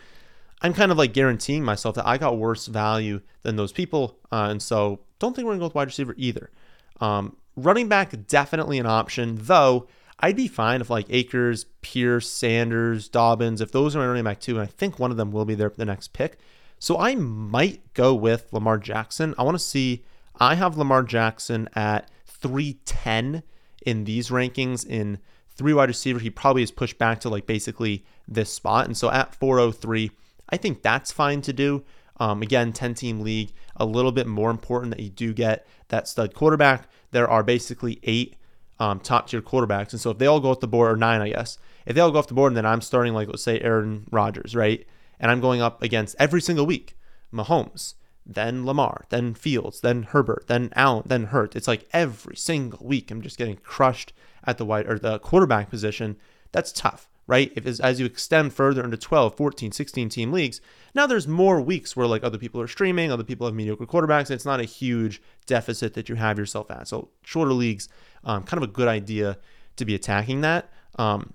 I'm 0.62 0.74
kind 0.74 0.92
of 0.92 0.98
like 0.98 1.14
guaranteeing 1.14 1.64
myself 1.64 1.96
that 1.96 2.08
I 2.08 2.18
got 2.18 2.38
worse 2.38 2.66
value 2.66 3.22
than 3.44 3.56
those 3.56 3.72
people. 3.72 4.18
Uh, 4.32 4.48
and 4.50 4.62
so 4.62 5.02
don't 5.20 5.36
think 5.36 5.46
we're 5.46 5.52
going 5.52 5.60
to 5.60 5.64
go 5.64 5.68
with 5.68 5.76
wide 5.76 5.88
receiver 5.88 6.16
either. 6.18 6.52
Um, 7.00 7.38
running 7.56 7.88
back, 7.88 8.28
definitely 8.28 8.80
an 8.80 8.86
option, 8.86 9.38
though 9.40 9.88
I'd 10.20 10.36
be 10.36 10.48
fine 10.48 10.82
if 10.82 10.90
like 10.90 11.06
Akers, 11.10 11.66
Pierce, 11.82 12.30
Sanders, 12.30 13.08
Dobbins, 13.08 13.62
if 13.62 13.72
those 13.72 13.96
are 13.96 14.00
my 14.00 14.08
running 14.08 14.24
back 14.24 14.40
too, 14.40 14.54
and 14.54 14.64
I 14.64 14.66
think 14.66 14.98
one 14.98 15.12
of 15.12 15.18
them 15.18 15.32
will 15.32 15.46
be 15.46 15.56
there 15.56 15.72
the 15.76 15.86
next 15.86 16.14
pick. 16.14 16.40
So 16.80 16.98
I 17.00 17.16
might 17.16 17.94
go 17.94 18.14
with 18.14 18.52
Lamar 18.52 18.78
Jackson. 18.78 19.34
I 19.38 19.44
want 19.44 19.56
to 19.56 19.64
see. 19.64 20.04
I 20.40 20.56
have 20.56 20.78
Lamar 20.78 21.04
Jackson 21.04 21.68
at 21.76 22.10
310 22.26 23.44
in 23.86 24.04
these 24.04 24.30
rankings 24.30 24.86
in 24.86 25.20
three 25.50 25.74
wide 25.74 25.90
receiver. 25.90 26.20
He 26.20 26.30
probably 26.30 26.62
is 26.62 26.72
pushed 26.72 26.98
back 26.98 27.20
to 27.22 27.30
like 27.30 27.48
basically 27.48 28.06
this 28.28 28.54
spot. 28.54 28.86
And 28.86 28.96
so 28.96 29.10
at 29.10 29.34
403, 29.34 30.12
I 30.50 30.58
think 30.58 30.84
that's 30.84 31.12
fine 31.12 31.42
to 31.42 31.54
do. 31.54 31.84
Um, 32.20 32.42
again, 32.42 32.74
10 32.74 32.94
team 32.94 33.22
league, 33.22 33.54
a 33.76 33.86
little 33.86 34.12
bit 34.12 34.28
more 34.28 34.50
important 34.50 34.96
that 34.96 35.04
you 35.04 35.10
do 35.10 35.34
get 35.34 35.68
that 35.90 36.08
stud 36.08 36.34
quarterback. 36.34 36.88
There 37.12 37.30
are 37.30 37.44
basically 37.44 38.00
eight 38.04 38.36
um, 38.80 39.00
top 39.00 39.28
tier 39.28 39.42
quarterbacks. 39.42 39.92
And 39.92 40.02
so 40.02 40.12
if 40.12 40.18
they 40.18 40.28
all 40.28 40.40
go 40.40 40.52
off 40.52 40.60
the 40.60 40.68
board, 40.68 40.92
or 40.92 40.98
nine, 40.98 41.22
I 41.22 41.30
guess, 41.30 41.58
if 41.86 41.96
they 41.96 42.02
all 42.02 42.12
go 42.12 42.20
off 42.20 42.28
the 42.28 42.34
board, 42.34 42.52
and 42.52 42.58
then 42.58 42.66
I'm 42.66 42.82
starting, 42.82 43.14
like, 43.14 43.28
let's 43.28 43.44
say 43.44 43.60
Aaron 43.62 44.06
Rodgers, 44.12 44.56
right? 44.56 44.86
And 45.20 45.32
I'm 45.32 45.42
going 45.42 45.62
up 45.62 45.82
against 45.82 46.16
every 46.20 46.42
single 46.42 46.66
week 46.66 46.98
Mahomes, 47.34 47.96
then 48.26 48.66
Lamar, 48.66 49.06
then 49.10 49.34
Fields, 49.34 49.82
then 49.82 50.04
Herbert, 50.04 50.46
then 50.48 50.72
Allen, 50.76 51.04
then 51.06 51.26
Hurt. 51.26 51.56
It's 51.56 51.68
like 51.68 51.88
every 51.94 52.36
single 52.36 52.86
week 52.86 53.10
I'm 53.10 53.22
just 53.22 53.38
getting 53.38 53.58
crushed 53.58 54.14
at 54.44 54.58
the 54.58 54.66
wide 54.66 54.88
or 54.88 55.00
the 55.00 55.20
quarterback 55.20 55.70
position. 55.70 56.18
That's 56.52 56.72
tough, 56.72 57.10
right? 57.28 57.52
If 57.56 57.68
as 57.80 58.00
you 58.00 58.06
extend 58.06 58.54
further 58.54 58.84
into 58.84 58.98
12, 58.98 59.36
14, 59.36 59.72
16 59.72 60.10
team 60.10 60.32
leagues, 60.32 60.62
now 60.96 61.06
there's 61.06 61.28
more 61.28 61.62
weeks 61.62 61.96
where 61.96 62.08
like 62.08 62.24
other 62.24 62.38
people 62.38 62.62
are 62.62 62.68
streaming, 62.68 63.12
other 63.12 63.24
people 63.24 63.46
have 63.46 63.54
mediocre 63.54 63.86
quarterbacks. 63.86 64.30
and 64.30 64.32
It's 64.32 64.46
not 64.46 64.62
a 64.62 64.66
huge 64.66 65.22
deficit 65.46 65.94
that 65.94 66.10
you 66.10 66.16
have 66.16 66.40
yourself 66.40 66.72
at. 66.72 66.88
So 66.88 67.10
shorter 67.24 67.54
leagues, 67.54 67.90
um, 68.24 68.44
kind 68.44 68.64
of 68.64 68.70
a 68.70 68.72
good 68.72 68.88
idea 68.88 69.38
to 69.76 69.86
be 69.86 69.94
attacking 69.94 70.42
that. 70.42 70.70
Um, 70.98 71.34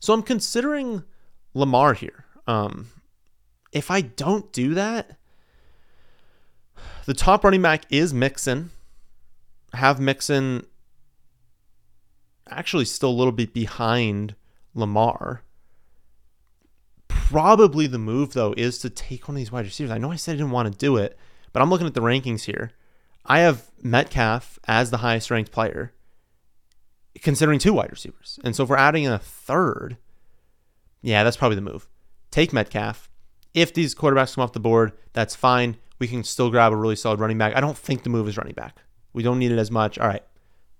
so 0.00 0.12
I'm 0.12 0.22
considering 0.22 1.04
Lamar 1.54 1.94
here. 1.94 2.24
Um, 2.46 2.88
if 3.72 3.90
I 3.90 4.00
don't 4.00 4.52
do 4.52 4.74
that, 4.74 5.16
the 7.06 7.14
top 7.14 7.44
running 7.44 7.62
back 7.62 7.84
is 7.90 8.12
Mixon. 8.12 8.70
Have 9.74 10.00
Mixon 10.00 10.66
actually 12.48 12.84
still 12.84 13.10
a 13.10 13.12
little 13.12 13.32
bit 13.32 13.52
behind 13.52 14.34
Lamar. 14.74 15.42
Probably 17.08 17.86
the 17.86 17.98
move 17.98 18.32
though 18.32 18.54
is 18.56 18.78
to 18.78 18.90
take 18.90 19.28
one 19.28 19.36
of 19.36 19.38
these 19.38 19.52
wide 19.52 19.64
receivers. 19.64 19.90
I 19.90 19.98
know 19.98 20.10
I 20.10 20.16
said 20.16 20.32
I 20.32 20.36
didn't 20.36 20.52
want 20.52 20.72
to 20.72 20.78
do 20.78 20.96
it, 20.96 21.18
but 21.52 21.60
I'm 21.60 21.70
looking 21.70 21.86
at 21.86 21.94
the 21.94 22.00
rankings 22.00 22.44
here. 22.44 22.72
I 23.26 23.40
have 23.40 23.70
Metcalf 23.82 24.58
as 24.66 24.90
the 24.90 24.98
highest 24.98 25.30
ranked 25.30 25.52
player, 25.52 25.92
considering 27.22 27.58
two 27.58 27.74
wide 27.74 27.90
receivers. 27.90 28.38
And 28.42 28.56
so 28.56 28.62
if 28.62 28.70
we're 28.70 28.76
adding 28.76 29.06
a 29.06 29.18
third, 29.18 29.98
yeah, 31.02 31.24
that's 31.24 31.36
probably 31.36 31.56
the 31.56 31.60
move. 31.60 31.86
Take 32.30 32.52
Metcalf. 32.52 33.10
If 33.52 33.74
these 33.74 33.94
quarterbacks 33.94 34.34
come 34.34 34.44
off 34.44 34.52
the 34.52 34.60
board, 34.60 34.92
that's 35.12 35.36
fine. 35.36 35.76
We 35.98 36.08
can 36.08 36.24
still 36.24 36.50
grab 36.50 36.72
a 36.72 36.76
really 36.76 36.96
solid 36.96 37.20
running 37.20 37.38
back. 37.38 37.56
I 37.56 37.60
don't 37.60 37.76
think 37.76 38.02
the 38.02 38.10
move 38.10 38.28
is 38.28 38.36
running 38.36 38.54
back. 38.54 38.76
We 39.12 39.22
don't 39.22 39.38
need 39.38 39.52
it 39.52 39.58
as 39.58 39.70
much. 39.70 39.98
All 39.98 40.06
right. 40.06 40.22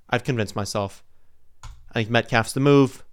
I've 0.08 0.24
convinced 0.24 0.56
myself. 0.56 1.02
I 1.62 1.94
think 1.94 2.10
Metcalf's 2.10 2.52
the 2.52 2.60
move. 2.60 3.04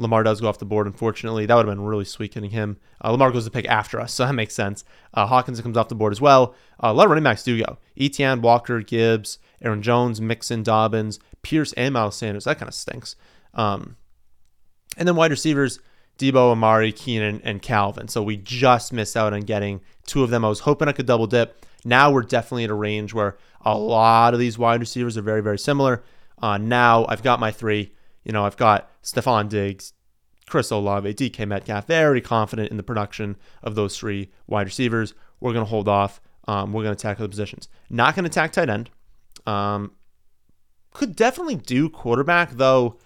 Lamar 0.00 0.22
does 0.22 0.40
go 0.40 0.48
off 0.48 0.58
the 0.58 0.64
board, 0.64 0.86
unfortunately. 0.86 1.44
That 1.44 1.54
would 1.54 1.66
have 1.66 1.76
been 1.76 1.84
really 1.84 2.06
sweet 2.06 2.32
getting 2.32 2.50
him. 2.50 2.78
Uh, 3.04 3.10
Lamar 3.10 3.30
goes 3.30 3.44
to 3.44 3.50
pick 3.50 3.66
after 3.66 4.00
us, 4.00 4.14
so 4.14 4.24
that 4.24 4.32
makes 4.32 4.54
sense. 4.54 4.82
Uh, 5.12 5.26
Hawkins 5.26 5.60
comes 5.60 5.76
off 5.76 5.90
the 5.90 5.94
board 5.94 6.12
as 6.12 6.22
well. 6.22 6.54
Uh, 6.82 6.88
a 6.88 6.92
lot 6.94 7.04
of 7.04 7.10
running 7.10 7.24
backs 7.24 7.44
do 7.44 7.62
go. 7.62 7.76
Etienne, 7.98 8.40
Walker, 8.40 8.80
Gibbs, 8.80 9.38
Aaron 9.60 9.82
Jones, 9.82 10.18
Mixon, 10.18 10.62
Dobbins, 10.62 11.20
Pierce, 11.42 11.74
and 11.74 11.92
Miles 11.92 12.16
Sanders. 12.16 12.44
That 12.44 12.58
kind 12.58 12.68
of 12.68 12.74
stinks. 12.74 13.14
Um, 13.52 13.96
and 14.96 15.06
then 15.06 15.16
wide 15.16 15.30
receivers, 15.30 15.80
Deebo, 16.18 16.52
Amari, 16.52 16.92
Keenan, 16.92 17.42
and 17.44 17.60
Calvin. 17.60 18.08
So 18.08 18.22
we 18.22 18.38
just 18.38 18.94
missed 18.94 19.18
out 19.18 19.34
on 19.34 19.40
getting 19.42 19.82
two 20.06 20.24
of 20.24 20.30
them. 20.30 20.46
I 20.46 20.48
was 20.48 20.60
hoping 20.60 20.88
I 20.88 20.92
could 20.92 21.06
double 21.06 21.26
dip. 21.26 21.66
Now 21.84 22.10
we're 22.10 22.22
definitely 22.22 22.64
at 22.64 22.70
a 22.70 22.74
range 22.74 23.12
where 23.12 23.36
a 23.64 23.76
lot 23.76 24.32
of 24.32 24.40
these 24.40 24.58
wide 24.58 24.80
receivers 24.80 25.18
are 25.18 25.22
very, 25.22 25.42
very 25.42 25.58
similar. 25.58 26.02
Uh, 26.40 26.56
now 26.56 27.04
I've 27.08 27.22
got 27.22 27.38
my 27.38 27.50
three. 27.50 27.92
You 28.24 28.32
know, 28.32 28.44
I've 28.44 28.56
got 28.56 28.90
Stefon 29.02 29.48
Diggs, 29.48 29.92
Chris 30.48 30.70
Olave, 30.70 31.14
DK 31.14 31.46
Metcalf. 31.46 31.86
Very 31.86 32.20
confident 32.20 32.70
in 32.70 32.76
the 32.76 32.82
production 32.82 33.36
of 33.62 33.74
those 33.74 33.96
three 33.96 34.30
wide 34.46 34.66
receivers. 34.66 35.14
We're 35.40 35.52
going 35.52 35.64
to 35.64 35.70
hold 35.70 35.88
off. 35.88 36.20
Um, 36.46 36.72
we're 36.72 36.82
going 36.82 36.94
to 36.94 37.00
attack 37.00 37.18
the 37.18 37.28
positions. 37.28 37.68
Not 37.88 38.14
going 38.14 38.24
to 38.24 38.30
attack 38.30 38.52
tight 38.52 38.68
end. 38.68 38.90
Um, 39.46 39.92
could 40.92 41.14
definitely 41.14 41.54
do 41.54 41.88
quarterback, 41.88 42.52
though. 42.52 42.98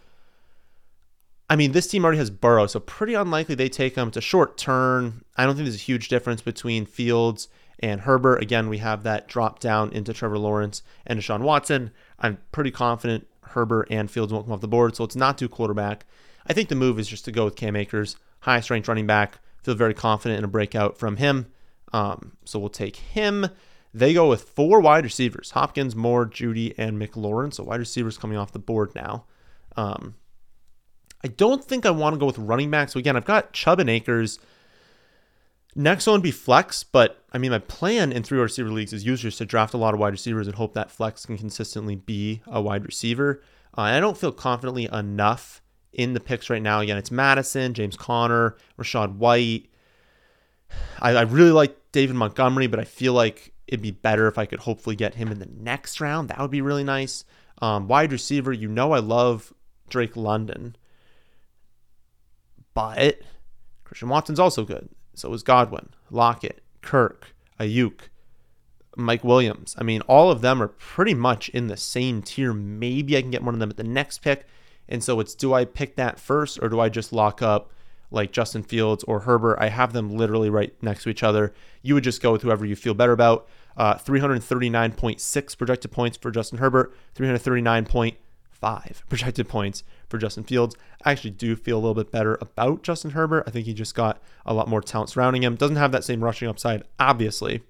I 1.51 1.57
mean, 1.57 1.73
this 1.73 1.87
team 1.87 2.05
already 2.05 2.19
has 2.19 2.31
Burrow, 2.31 2.67
so 2.67 2.81
pretty 2.81 3.15
unlikely 3.15 3.55
they 3.55 3.69
take 3.69 3.97
him. 3.97 4.09
It's 4.09 4.17
a 4.17 4.23
short 4.23 4.57
turn. 4.57 5.23
I 5.37 5.45
don't 5.45 5.55
think 5.55 5.67
there's 5.67 5.75
a 5.75 5.79
huge 5.79 6.09
difference 6.09 6.41
between 6.41 6.87
Fields 6.87 7.49
and 7.81 8.01
Herbert. 8.01 8.43
Again, 8.43 8.69
we 8.71 8.79
have 8.79 9.03
that 9.03 9.29
drop 9.29 9.61
down 9.61 9.93
into 9.93 10.15
Trevor 10.15 10.39
Lawrence 10.39 10.83
and 11.07 11.21
Deshaun 11.21 11.43
Watson. 11.43 11.91
I'm 12.19 12.39
pretty 12.51 12.71
confident 12.71 13.27
Herbert 13.49 13.89
and 13.91 14.11
Fields 14.11 14.33
won't 14.33 14.47
come 14.47 14.53
off 14.53 14.61
the 14.61 14.69
board, 14.69 14.97
so 14.97 15.05
it's 15.05 15.17
not 15.17 15.39
too 15.39 15.49
quarterback. 15.49 16.07
I 16.47 16.53
think 16.53 16.69
the 16.69 16.75
move 16.75 16.99
is 16.99 17.09
just 17.09 17.25
to 17.25 17.33
go 17.33 17.45
with 17.45 17.57
Cam 17.57 17.77
Akers, 17.77 18.17
highest 18.41 18.71
ranked 18.71 18.89
running 18.89 19.07
back. 19.07 19.39
Feel 19.63 19.75
very 19.75 19.95
confident 19.95 20.39
in 20.39 20.45
a 20.45 20.49
breakout 20.49 20.99
from 20.99 21.17
him. 21.17 21.47
Um, 21.93 22.37
so 22.45 22.59
we'll 22.59 22.69
take 22.69 22.97
him. 22.97 23.49
They 23.95 24.13
go 24.13 24.29
with 24.29 24.43
four 24.43 24.81
wide 24.81 25.05
receivers 25.05 25.53
Hopkins, 25.53 25.95
Moore, 25.95 26.27
Jeudy, 26.27 26.75
and 26.77 27.01
McLaurin. 27.01 27.55
So 27.55 27.65
wide 27.65 27.81
receivers 27.81 28.19
coming 28.19 28.37
off 28.37 28.53
the 28.53 28.59
board 28.59 28.95
now. 28.95 29.25
Um, 29.77 30.17
I 31.23 31.29
don't 31.29 31.65
think 31.65 31.87
I 31.87 31.91
want 31.91 32.15
to 32.15 32.19
go 32.19 32.27
with 32.27 32.39
running 32.39 32.71
back. 32.71 32.91
So 32.91 32.99
again, 32.99 33.17
I've 33.17 33.25
got 33.25 33.53
Chubb 33.53 33.81
and 33.81 33.89
Akers. 33.89 34.39
Next 35.77 36.07
one 36.07 36.21
be 36.21 36.31
flex, 36.31 36.85
but 36.85 37.25
I 37.33 37.39
mean, 37.39 37.51
my 37.51 37.59
plan 37.59 38.13
in 38.13 38.23
three 38.23 38.39
receiver 38.39 38.71
leagues 38.71 38.93
is 38.93 39.05
usually 39.05 39.31
just 39.31 39.39
to 39.39 39.47
draft 39.47 39.75
a 39.75 39.77
lot 39.77 39.93
of 39.93 40.01
wide 40.01 40.13
receivers 40.13 40.47
and 40.47 40.55
hope 40.55 40.75
that 40.75 40.91
flex 40.91 41.27
can 41.27 41.37
consistently 41.37 41.97
be 41.97 42.43
a 42.47 42.63
wide 42.63 42.85
receiver. 42.85 43.43
Uh, 43.77 43.83
I 43.83 43.99
don't 43.99 44.17
feel 44.17 44.31
confidently 44.31 44.89
enough 44.93 45.61
in 45.93 46.13
the 46.13 46.21
picks 46.21 46.49
right 46.49 46.63
now. 46.63 46.81
Again, 46.81 46.97
it's 46.97 47.11
Mattison, 47.11 47.75
James 47.75 47.97
Conner, 47.97 48.57
Rachaad 48.79 49.17
White. 49.17 49.67
I, 51.01 51.11
I 51.11 51.23
really 51.23 51.51
like 51.51 51.77
David 51.91 52.15
Montgomery, 52.15 52.69
but 52.69 52.79
I 52.79 52.85
feel 52.85 53.13
like 53.13 53.53
it'd 53.67 53.83
be 53.83 53.91
better 53.91 54.29
if 54.29 54.39
I 54.39 54.47
could 54.47 54.61
hopefully 54.61 54.95
get 54.95 55.17
him 55.17 55.33
in 55.33 55.41
the 55.41 55.49
next 55.59 56.01
round. 56.01 56.29
That 56.29 56.39
would 56.39 56.51
be 56.51 56.61
really 56.61 56.85
nice. 56.85 57.25
Um, 57.61 57.89
wide 57.89 58.13
receiver, 58.13 58.53
you 58.53 58.69
know, 58.69 58.93
I 58.93 58.99
love 58.99 59.53
Drake 59.89 60.17
London, 60.17 60.77
but 62.75 63.21
Christian 63.85 64.09
Watson's 64.09 64.41
also 64.41 64.65
good. 64.65 64.89
So 65.15 65.29
was 65.31 65.43
Godwin, 65.43 65.91
Lockett, 66.11 66.63
Kirk, 66.83 67.35
Aiyuk, 67.61 68.09
Mike 68.97 69.25
Williams. 69.25 69.75
I 69.79 69.83
mean, 69.83 70.01
all 70.03 70.31
of 70.31 70.41
them 70.41 70.63
are 70.63 70.69
pretty 70.69 71.15
much 71.15 71.49
in 71.51 71.67
the 71.67 71.77
same 71.77 72.23
tier. 72.23 72.53
Maybe 72.53 73.17
I 73.17 73.23
can 73.23 73.31
get 73.31 73.43
one 73.43 73.55
of 73.55 73.61
them 73.61 73.71
at 73.71 73.77
the 73.77 73.85
next 73.85 74.19
pick. 74.19 74.47
And 74.89 75.03
so 75.03 75.21
it's 75.21 75.35
do 75.35 75.55
I 75.55 75.65
pick 75.65 75.97
that 75.97 76.19
first 76.19 76.59
or 76.63 76.69
do 76.69 76.81
I 76.81 76.89
just 76.89 77.13
lock 77.13 77.43
up 77.43 77.71
like 78.11 78.33
Justin 78.33 78.63
Fields 78.63 79.03
or 79.05 79.21
Herbert? 79.21 79.59
I 79.59 79.69
have 79.69 79.93
them 79.93 80.11
literally 80.11 80.51
right 80.51 80.75
next 80.83 81.05
to 81.05 81.09
each 81.09 81.23
other. 81.23 81.55
You 81.83 81.95
would 81.95 82.05
just 82.05 82.23
go 82.23 82.33
with 82.33 82.43
whoever 82.43 82.67
you 82.67 82.77
feel 82.77 82.95
better 82.95 83.13
about. 83.13 83.49
Uh, 83.77 83.95
339.6 83.95 85.59
projected 85.59 85.91
points 85.91 86.17
for 86.17 86.31
Justin 86.31 86.59
Herbert, 86.59 86.95
339.5 88.65 89.09
projected 89.09 89.49
points 89.49 89.85
for 90.09 90.19
Justin 90.19 90.45
Fields. 90.45 90.77
I 91.05 91.13
actually 91.13 91.31
do 91.31 91.57
feel 91.57 91.77
a 91.77 91.81
little 91.81 91.95
bit 91.95 92.11
better 92.11 92.39
about 92.41 92.83
Justin 92.83 93.13
Herbert. 93.13 93.45
I 93.47 93.51
think 93.51 93.67
he 93.67 93.75
just 93.75 93.95
got 93.95 94.21
a 94.47 94.55
lot 94.55 94.69
more 94.69 94.81
talent 94.81 95.11
surrounding 95.11 95.43
him. 95.43 95.57
Doesn't 95.57 95.77
have 95.77 95.93
that 95.93 96.05
same 96.05 96.23
rushing 96.23 96.49
upside, 96.49 96.85
obviously. 96.99 97.63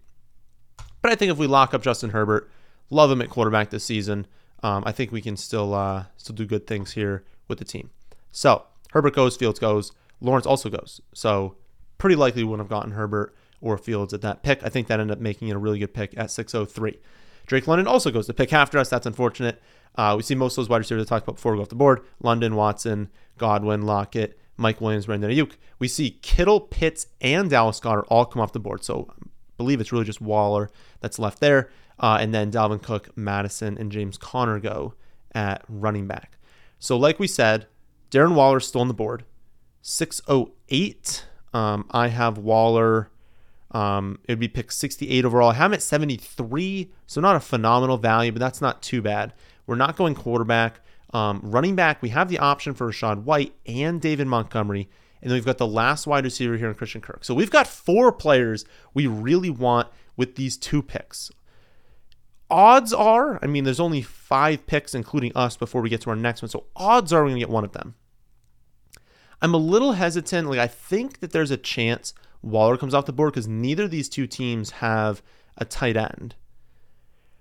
But 1.02 1.12
I 1.12 1.14
think 1.16 1.30
if 1.30 1.38
we 1.38 1.46
lock 1.46 1.74
up 1.74 1.82
Justin 1.82 2.10
Herbert, 2.10 2.50
love 2.90 3.10
him 3.10 3.20
at 3.20 3.30
quarterback 3.30 3.70
this 3.70 3.84
season, 3.84 4.26
um, 4.62 4.82
I 4.86 4.92
think 4.92 5.12
we 5.12 5.20
can 5.20 5.36
still 5.36 5.74
uh, 5.74 6.04
still 6.16 6.34
do 6.34 6.46
good 6.46 6.66
things 6.66 6.92
here 6.92 7.24
with 7.48 7.58
the 7.58 7.64
team. 7.64 7.90
So 8.32 8.64
Herbert 8.92 9.14
goes, 9.14 9.36
Fields 9.36 9.58
goes, 9.58 9.92
Lawrence 10.20 10.46
also 10.46 10.70
goes. 10.70 11.00
So 11.12 11.56
pretty 11.98 12.16
likely 12.16 12.44
wouldn't 12.44 12.66
have 12.66 12.74
gotten 12.74 12.92
Herbert 12.92 13.34
or 13.60 13.76
Fields 13.76 14.14
at 14.14 14.22
that 14.22 14.42
pick. 14.42 14.64
I 14.64 14.68
think 14.68 14.88
that 14.88 15.00
ended 15.00 15.16
up 15.16 15.20
making 15.20 15.48
it 15.48 15.56
a 15.56 15.58
really 15.58 15.78
good 15.78 15.92
pick 15.92 16.16
at 16.16 16.30
603. 16.30 16.98
Drake 17.46 17.66
London 17.66 17.86
also 17.86 18.10
goes 18.10 18.26
to 18.26 18.34
pick 18.34 18.52
after 18.52 18.78
us. 18.78 18.88
That's 18.88 19.06
unfortunate. 19.06 19.60
Uh, 19.96 20.14
we 20.16 20.22
see 20.22 20.34
most 20.34 20.54
of 20.54 20.56
those 20.56 20.68
wide 20.68 20.78
receivers 20.78 21.06
I 21.06 21.08
talked 21.08 21.24
about 21.24 21.36
before 21.36 21.54
go 21.54 21.62
off 21.62 21.68
the 21.68 21.74
board. 21.74 22.00
London, 22.20 22.56
Watson, 22.56 23.10
Godwin, 23.38 23.82
Lockett, 23.82 24.38
Mike 24.56 24.80
Williams, 24.80 25.06
Brandon 25.06 25.30
Aiyuk. 25.30 25.52
We 25.78 25.88
see 25.88 26.18
Kittle, 26.22 26.60
Pitts, 26.60 27.06
and 27.20 27.50
Dallas 27.50 27.80
Goedert 27.80 28.06
all 28.08 28.24
come 28.24 28.42
off 28.42 28.52
the 28.52 28.60
board. 28.60 28.82
So 28.82 29.08
I 29.20 29.26
believe 29.56 29.80
it's 29.80 29.92
really 29.92 30.04
just 30.04 30.20
Waller 30.20 30.70
that's 31.00 31.18
left 31.18 31.40
there. 31.40 31.70
Uh, 31.98 32.18
and 32.20 32.34
then 32.34 32.50
Dalvin 32.50 32.82
Cook, 32.82 33.16
Mattison, 33.16 33.78
and 33.78 33.92
James 33.92 34.18
Conner 34.18 34.58
go 34.58 34.94
at 35.32 35.64
running 35.68 36.06
back. 36.06 36.38
So, 36.78 36.96
like 36.96 37.18
we 37.18 37.28
said, 37.28 37.66
Darren 38.10 38.34
Waller 38.34 38.58
is 38.58 38.66
still 38.66 38.80
on 38.80 38.88
the 38.88 38.94
board. 38.94 39.24
608. 39.82 41.26
Um, 41.52 41.86
I 41.90 42.08
have 42.08 42.36
Waller. 42.36 43.10
Um, 43.74 44.20
it 44.28 44.32
would 44.32 44.40
be 44.40 44.48
pick 44.48 44.70
68 44.70 45.24
overall. 45.24 45.50
I 45.50 45.54
have 45.54 45.72
him 45.72 45.74
at 45.74 45.82
73, 45.82 46.92
so 47.06 47.20
not 47.20 47.34
a 47.34 47.40
phenomenal 47.40 47.98
value, 47.98 48.30
but 48.30 48.38
that's 48.38 48.60
not 48.60 48.80
too 48.80 49.02
bad. 49.02 49.34
We're 49.66 49.74
not 49.74 49.96
going 49.96 50.14
quarterback. 50.14 50.80
Um, 51.12 51.40
running 51.42 51.74
back, 51.74 52.00
we 52.00 52.10
have 52.10 52.28
the 52.28 52.38
option 52.38 52.74
for 52.74 52.88
Rachaad 52.88 53.24
White 53.24 53.52
and 53.66 54.00
David 54.00 54.28
Montgomery. 54.28 54.88
And 55.20 55.30
then 55.30 55.36
we've 55.36 55.44
got 55.44 55.58
the 55.58 55.66
last 55.66 56.06
wide 56.06 56.24
receiver 56.24 56.56
here 56.56 56.68
in 56.68 56.74
Christian 56.74 57.00
Kirk. 57.00 57.24
So 57.24 57.34
we've 57.34 57.50
got 57.50 57.66
four 57.66 58.12
players 58.12 58.64
we 58.92 59.06
really 59.06 59.50
want 59.50 59.88
with 60.16 60.36
these 60.36 60.56
two 60.56 60.82
picks. 60.82 61.32
Odds 62.50 62.92
are, 62.92 63.40
I 63.42 63.46
mean, 63.46 63.64
there's 63.64 63.80
only 63.80 64.02
five 64.02 64.66
picks, 64.66 64.94
including 64.94 65.32
us, 65.34 65.56
before 65.56 65.80
we 65.80 65.88
get 65.88 66.02
to 66.02 66.10
our 66.10 66.16
next 66.16 66.42
one. 66.42 66.48
So 66.48 66.66
odds 66.76 67.12
are 67.12 67.22
we're 67.22 67.30
going 67.30 67.40
to 67.40 67.46
get 67.46 67.50
one 67.50 67.64
of 67.64 67.72
them. 67.72 67.94
I'm 69.42 69.54
a 69.54 69.58
little 69.58 69.92
hesitant. 69.92 70.48
Like, 70.48 70.58
I 70.58 70.68
think 70.68 71.20
that 71.20 71.32
there's 71.32 71.50
a 71.50 71.56
chance 71.56 72.12
Waller 72.44 72.76
comes 72.76 72.94
off 72.94 73.06
the 73.06 73.12
board 73.12 73.32
because 73.32 73.48
neither 73.48 73.84
of 73.84 73.90
these 73.90 74.08
two 74.08 74.26
teams 74.26 74.70
have 74.72 75.22
a 75.56 75.64
tight 75.64 75.96
end. 75.96 76.34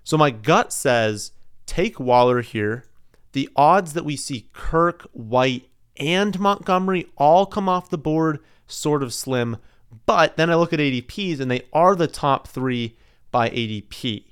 So 0.03 0.17
my 0.17 0.31
gut 0.31 0.71
says 0.71 1.31
take 1.65 1.99
Waller 1.99 2.41
here. 2.41 2.85
The 3.33 3.49
odds 3.55 3.93
that 3.93 4.05
we 4.05 4.15
see 4.15 4.49
Kirk, 4.53 5.07
White, 5.11 5.69
and 5.97 6.39
Montgomery 6.39 7.07
all 7.17 7.45
come 7.45 7.67
off 7.67 7.89
the 7.89 7.97
board 7.97 8.39
sort 8.67 9.03
of 9.03 9.13
slim. 9.13 9.57
But 10.05 10.37
then 10.37 10.49
I 10.49 10.55
look 10.55 10.73
at 10.73 10.79
ADPs 10.79 11.39
and 11.39 11.49
they 11.49 11.63
are 11.73 11.95
the 11.95 12.07
top 12.07 12.47
three 12.47 12.97
by 13.31 13.49
ADP. 13.49 14.25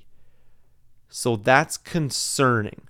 So 1.08 1.36
that's 1.36 1.76
concerning. 1.76 2.82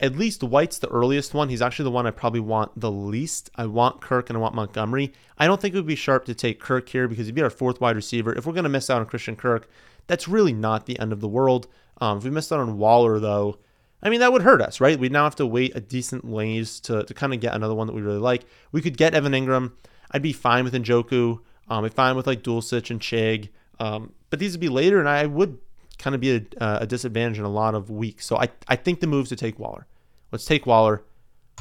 At 0.00 0.16
least 0.16 0.44
White's 0.44 0.78
the 0.78 0.88
earliest 0.88 1.34
one. 1.34 1.48
He's 1.48 1.62
actually 1.62 1.84
the 1.84 1.90
one 1.90 2.06
I 2.06 2.12
probably 2.12 2.40
want 2.40 2.78
the 2.78 2.90
least. 2.90 3.50
I 3.56 3.66
want 3.66 4.00
Kirk 4.00 4.30
and 4.30 4.36
I 4.36 4.40
want 4.40 4.54
Montgomery. 4.54 5.12
I 5.36 5.46
don't 5.46 5.60
think 5.60 5.74
it 5.74 5.78
would 5.78 5.86
be 5.86 5.96
sharp 5.96 6.24
to 6.26 6.34
take 6.34 6.60
Kirk 6.60 6.88
here 6.88 7.08
because 7.08 7.26
he'd 7.26 7.34
be 7.34 7.42
our 7.42 7.50
fourth 7.50 7.80
wide 7.80 7.96
receiver. 7.96 8.32
If 8.32 8.46
we're 8.46 8.52
going 8.52 8.62
to 8.62 8.68
miss 8.70 8.90
out 8.90 9.00
on 9.00 9.06
Christian 9.06 9.34
Kirk, 9.34 9.68
that's 10.06 10.28
really 10.28 10.52
not 10.52 10.86
the 10.86 10.98
end 11.00 11.12
of 11.12 11.20
the 11.20 11.28
world. 11.28 11.66
Um, 12.00 12.18
if 12.18 12.24
we 12.24 12.30
missed 12.30 12.52
out 12.52 12.60
on 12.60 12.78
Waller, 12.78 13.18
though, 13.18 13.58
I 14.00 14.08
mean, 14.10 14.20
that 14.20 14.32
would 14.32 14.42
hurt 14.42 14.62
us, 14.62 14.80
right? 14.80 14.98
We'd 14.98 15.10
now 15.10 15.24
have 15.24 15.36
to 15.36 15.46
wait 15.46 15.74
a 15.74 15.80
decent 15.80 16.24
ways 16.24 16.78
to, 16.80 17.02
to 17.02 17.14
kind 17.14 17.34
of 17.34 17.40
get 17.40 17.54
another 17.54 17.74
one 17.74 17.88
that 17.88 17.92
we 17.92 18.02
really 18.02 18.18
like. 18.18 18.44
We 18.70 18.80
could 18.80 18.96
get 18.96 19.14
Evan 19.14 19.32
Engram. 19.32 19.72
I'd 20.12 20.22
be 20.22 20.32
fine 20.32 20.62
with 20.64 20.74
Njoku. 20.74 21.40
Um, 21.68 21.84
I'd 21.84 21.90
be 21.90 21.94
fine 21.94 22.16
with 22.16 22.26
like 22.26 22.42
Dulcich 22.42 22.90
and 22.90 23.00
Chig. 23.00 23.48
Um, 23.80 24.12
but 24.30 24.38
these 24.38 24.52
would 24.52 24.60
be 24.60 24.68
later, 24.68 25.00
and 25.00 25.08
I 25.08 25.26
would 25.26 25.58
kind 25.98 26.14
of 26.14 26.20
be 26.20 26.36
a, 26.36 26.42
a, 26.60 26.86
disadvantage 26.86 27.38
in 27.38 27.44
a 27.44 27.50
lot 27.50 27.74
of 27.74 27.90
weeks. 27.90 28.26
So 28.26 28.36
I, 28.36 28.48
I 28.68 28.76
think 28.76 29.00
the 29.00 29.06
moves 29.06 29.28
to 29.30 29.36
take 29.36 29.58
Waller. 29.58 29.86
Let's 30.30 30.44
take 30.44 30.66
Waller, 30.66 31.04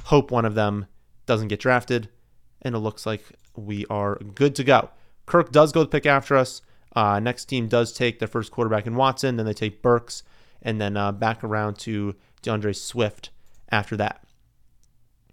hope 0.06 0.32
one 0.32 0.46
of 0.46 0.56
them 0.56 0.88
doesn't 1.25 1.48
get 1.48 1.60
drafted, 1.60 2.10
and 2.62 2.75
it 2.75 2.79
looks 2.79 3.06
like 3.06 3.24
we 3.56 3.86
are 3.89 4.15
good 4.15 4.56
to 4.56 4.63
go. 4.63 4.89
Kirk 5.25 5.51
does 5.51 5.72
go 5.72 5.84
to 5.84 5.89
pick 5.89 6.06
after 6.06 6.36
us. 6.36 6.62
Uh, 6.96 7.20
next 7.20 7.46
team 7.46 7.67
does 7.67 7.94
take 7.94 8.20
their 8.20 8.27
first 8.27 8.51
quarterback 8.51 8.88
in 8.88 8.96
Watson, 8.96 9.36
then 9.36 9.46
they 9.46 9.53
take 9.53 9.82
Burks, 9.82 10.24
and 10.62 10.79
then 10.79 10.98
uh, 10.98 11.12
back 11.12 11.44
around 11.44 11.77
to 11.79 12.15
D'Andre 12.41 12.74
Swift 12.74 13.29
after 13.70 13.98
that. 13.98 14.24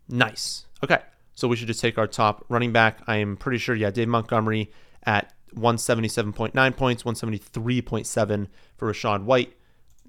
Nice. 0.09 0.67
Okay, 0.83 0.99
so 1.35 1.49
we 1.49 1.57
should 1.57 1.69
just 1.69 1.81
take 1.81 1.97
our 1.97 2.07
top 2.07 2.45
running 2.49 2.73
back. 2.73 3.01
I 3.07 3.17
am 3.17 3.37
pretty 3.37 3.59
sure, 3.59 3.75
yeah, 3.75 3.91
Dave 3.91 4.09
Montgomery 4.09 4.71
at 5.05 5.33
177.9 5.55 6.77
points, 6.77 7.03
173.7 7.03 8.47
for 8.77 8.93
Rachaad 8.93 9.25
White. 9.25 9.55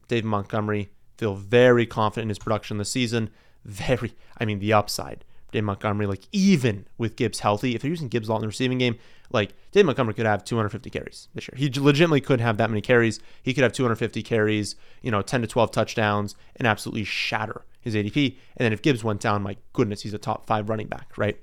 Dave 0.08 0.26
Montgomery, 0.26 0.90
feel 1.18 1.36
very 1.36 1.86
confident 1.86 2.26
in 2.26 2.30
his 2.30 2.40
production 2.40 2.78
this 2.78 2.92
season. 2.92 3.30
Very, 3.64 4.14
I 4.38 4.46
mean, 4.46 4.60
the 4.60 4.74
upside. 4.74 5.24
Dave 5.52 5.64
Montgomery, 5.64 6.06
like 6.06 6.28
even 6.32 6.86
with 6.98 7.16
Gibbs 7.16 7.40
healthy, 7.40 7.76
if 7.76 7.82
they're 7.82 7.90
using 7.90 8.10
Gibbs 8.10 8.28
a 8.28 8.32
lot 8.32 8.38
in 8.38 8.42
the 8.42 8.48
receiving 8.48 8.78
game, 8.78 8.98
like 9.32 9.54
Dave 9.72 9.86
Montgomery 9.86 10.14
could 10.14 10.26
have 10.26 10.44
250 10.44 10.90
carries 10.90 11.30
this 11.34 11.48
year. 11.48 11.56
He 11.58 11.70
legitimately 11.80 12.22
could 12.22 12.42
have 12.42 12.58
that 12.58 12.70
many 12.70 12.82
carries. 12.82 13.20
He 13.42 13.54
could 13.54 13.64
have 13.64 13.74
250 13.74 14.22
carries, 14.22 14.76
you 15.02 15.12
know, 15.12 15.22
10 15.22 15.42
to 15.42 15.48
12 15.48 15.72
touchdowns, 15.72 16.36
and 16.58 16.68
absolutely 16.68 17.06
shatter 17.06 17.64
his 17.80 17.96
ADP. 17.96 18.38
And 18.58 18.66
then 18.66 18.74
if 18.74 18.82
Gibbs 18.82 19.04
went 19.04 19.22
down, 19.22 19.42
my 19.44 19.58
goodness, 19.74 20.02
he's 20.02 20.14
a 20.14 20.18
top 20.18 20.46
five 20.46 20.70
running 20.70 20.88
back, 20.88 21.18
right? 21.18 21.40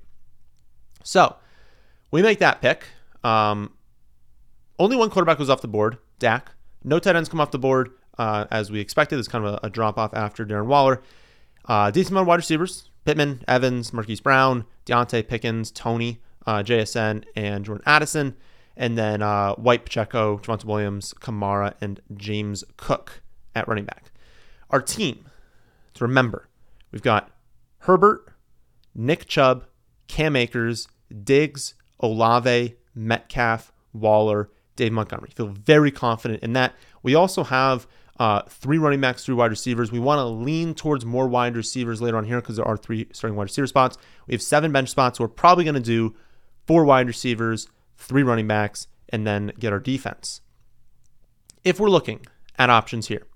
So 1.02 1.36
we 2.10 2.22
make 2.22 2.38
that 2.40 2.60
pick. 2.60 2.84
Um, 3.24 3.72
only 4.78 4.96
one 4.96 5.10
quarterback 5.10 5.38
was 5.38 5.50
off 5.50 5.60
the 5.60 5.68
board, 5.68 5.98
Dak. 6.18 6.52
No 6.84 6.98
tight 6.98 7.16
ends 7.16 7.28
come 7.28 7.40
off 7.40 7.50
the 7.50 7.58
board 7.58 7.90
uh, 8.18 8.46
as 8.50 8.70
we 8.70 8.80
expected. 8.80 9.18
It's 9.18 9.28
kind 9.28 9.44
of 9.44 9.54
a, 9.54 9.66
a 9.66 9.70
drop 9.70 9.98
off 9.98 10.14
after 10.14 10.44
Darren 10.44 10.66
Waller. 10.66 11.02
Uh, 11.64 11.90
decent 11.90 12.12
amount 12.12 12.24
of 12.24 12.28
wide 12.28 12.36
receivers 12.36 12.90
Pittman, 13.04 13.42
Evans, 13.48 13.92
Marquise 13.92 14.20
Brown, 14.20 14.64
Diontae 14.86 15.26
Pickens, 15.26 15.70
Toney, 15.70 16.20
uh, 16.46 16.62
JSN, 16.62 17.24
and 17.34 17.64
Jordan 17.64 17.82
Addison. 17.86 18.36
And 18.76 18.96
then 18.96 19.22
uh, 19.22 19.54
White, 19.54 19.84
Pacheco, 19.84 20.38
Javonte 20.38 20.64
Williams, 20.64 21.12
Kamara, 21.14 21.74
and 21.80 22.00
James 22.16 22.64
Cook 22.76 23.22
at 23.54 23.68
running 23.68 23.84
back. 23.84 24.12
Our 24.70 24.80
team, 24.80 25.26
to 25.94 26.04
remember, 26.04 26.48
we've 26.90 27.02
got 27.02 27.30
Herbert, 27.80 28.32
Nick 28.94 29.26
Chubb, 29.26 29.64
Cam 30.08 30.36
Akers, 30.36 30.88
Diggs, 31.22 31.74
Olave, 32.00 32.76
Metcalf, 32.94 33.72
Waller, 33.92 34.50
Dave 34.76 34.92
Montgomery. 34.92 35.30
Feel 35.34 35.48
very 35.48 35.90
confident 35.90 36.42
in 36.42 36.52
that. 36.54 36.74
We 37.02 37.14
also 37.14 37.44
have 37.44 37.86
uh, 38.18 38.42
three 38.48 38.78
running 38.78 39.00
backs, 39.00 39.24
three 39.24 39.34
wide 39.34 39.50
receivers. 39.50 39.90
We 39.90 39.98
want 39.98 40.18
to 40.18 40.24
lean 40.24 40.74
towards 40.74 41.04
more 41.04 41.26
wide 41.26 41.56
receivers 41.56 42.00
later 42.00 42.16
on 42.16 42.24
here 42.24 42.40
because 42.40 42.56
there 42.56 42.66
are 42.66 42.76
three 42.76 43.08
starting 43.12 43.36
wide 43.36 43.44
receiver 43.44 43.66
spots. 43.66 43.96
We 44.26 44.34
have 44.34 44.42
seven 44.42 44.72
bench 44.72 44.90
spots. 44.90 45.18
We're 45.18 45.28
probably 45.28 45.64
going 45.64 45.74
to 45.74 45.80
do 45.80 46.14
four 46.66 46.84
wide 46.84 47.06
receivers, 47.06 47.68
three 47.96 48.22
running 48.22 48.46
backs, 48.46 48.86
and 49.08 49.26
then 49.26 49.52
get 49.58 49.72
our 49.72 49.80
defense. 49.80 50.40
If 51.64 51.80
we're 51.80 51.90
looking 51.90 52.26
at 52.58 52.70
options 52.70 53.08
here, 53.08 53.26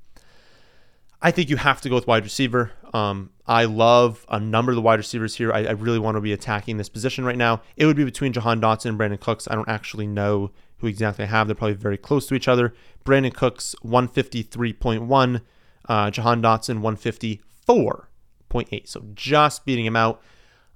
I 1.22 1.30
think 1.30 1.48
you 1.48 1.56
have 1.56 1.80
to 1.80 1.88
go 1.88 1.94
with 1.94 2.06
wide 2.06 2.24
receiver. 2.24 2.72
Um, 2.92 3.30
I 3.46 3.64
love 3.64 4.24
a 4.28 4.38
number 4.38 4.72
of 4.72 4.76
the 4.76 4.82
wide 4.82 4.98
receivers 4.98 5.34
here. 5.34 5.52
I, 5.52 5.64
I, 5.64 5.70
really 5.72 5.98
want 5.98 6.16
to 6.16 6.20
be 6.20 6.32
attacking 6.32 6.76
this 6.76 6.88
position 6.88 7.24
right 7.24 7.36
now. 7.36 7.62
It 7.76 7.86
would 7.86 7.96
be 7.96 8.04
between 8.04 8.32
Jahan 8.32 8.60
Dotson 8.60 8.90
and 8.90 8.98
Brandin 8.98 9.20
Cooks. 9.20 9.48
I 9.50 9.54
don't 9.54 9.68
actually 9.68 10.06
know 10.06 10.50
who 10.78 10.86
exactly 10.86 11.24
I 11.24 11.28
have. 11.28 11.48
They're 11.48 11.54
probably 11.54 11.74
very 11.74 11.98
close 11.98 12.26
to 12.26 12.34
each 12.34 12.48
other. 12.48 12.74
Brandin 13.04 13.34
Cooks 13.34 13.74
153.1, 13.84 15.40
uh, 15.88 16.10
Jahan 16.10 16.42
Dotson 16.42 16.80
154.8. 16.80 18.88
So 18.88 19.04
just 19.14 19.64
beating 19.64 19.86
him 19.86 19.96
out. 19.96 20.22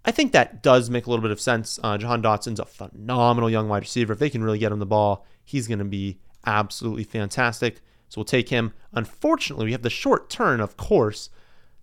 I 0.04 0.12
think 0.12 0.33
that 0.33 0.62
does 0.62 0.88
make 0.88 1.07
a 1.07 1.11
little 1.11 1.23
bit 1.23 1.30
of 1.30 1.40
sense. 1.40 1.78
Uh, 1.83 1.99
Jahan 1.99 2.23
Dotson's 2.23 2.61
a 2.61 2.64
phenomenal 2.64 3.50
young 3.50 3.69
wide 3.69 3.83
receiver. 3.83 4.14
If 4.14 4.19
they 4.19 4.30
can 4.30 4.42
really 4.42 4.59
get 4.59 4.73
him 4.73 4.78
the 4.78 4.87
ball, 4.87 5.26
he's 5.45 5.69
going 5.69 5.78
to 5.78 5.85
be 5.85 6.19
absolutely 6.47 7.04
fantastic. 7.04 7.80
So 8.09 8.21
we'll 8.21 8.25
take 8.25 8.49
him. 8.49 8.73
Unfortunately, 8.92 9.66
we 9.66 9.73
have 9.73 9.83
the 9.83 9.90
short 9.90 10.30
turn, 10.30 10.61
of 10.61 10.76
course. 10.76 11.28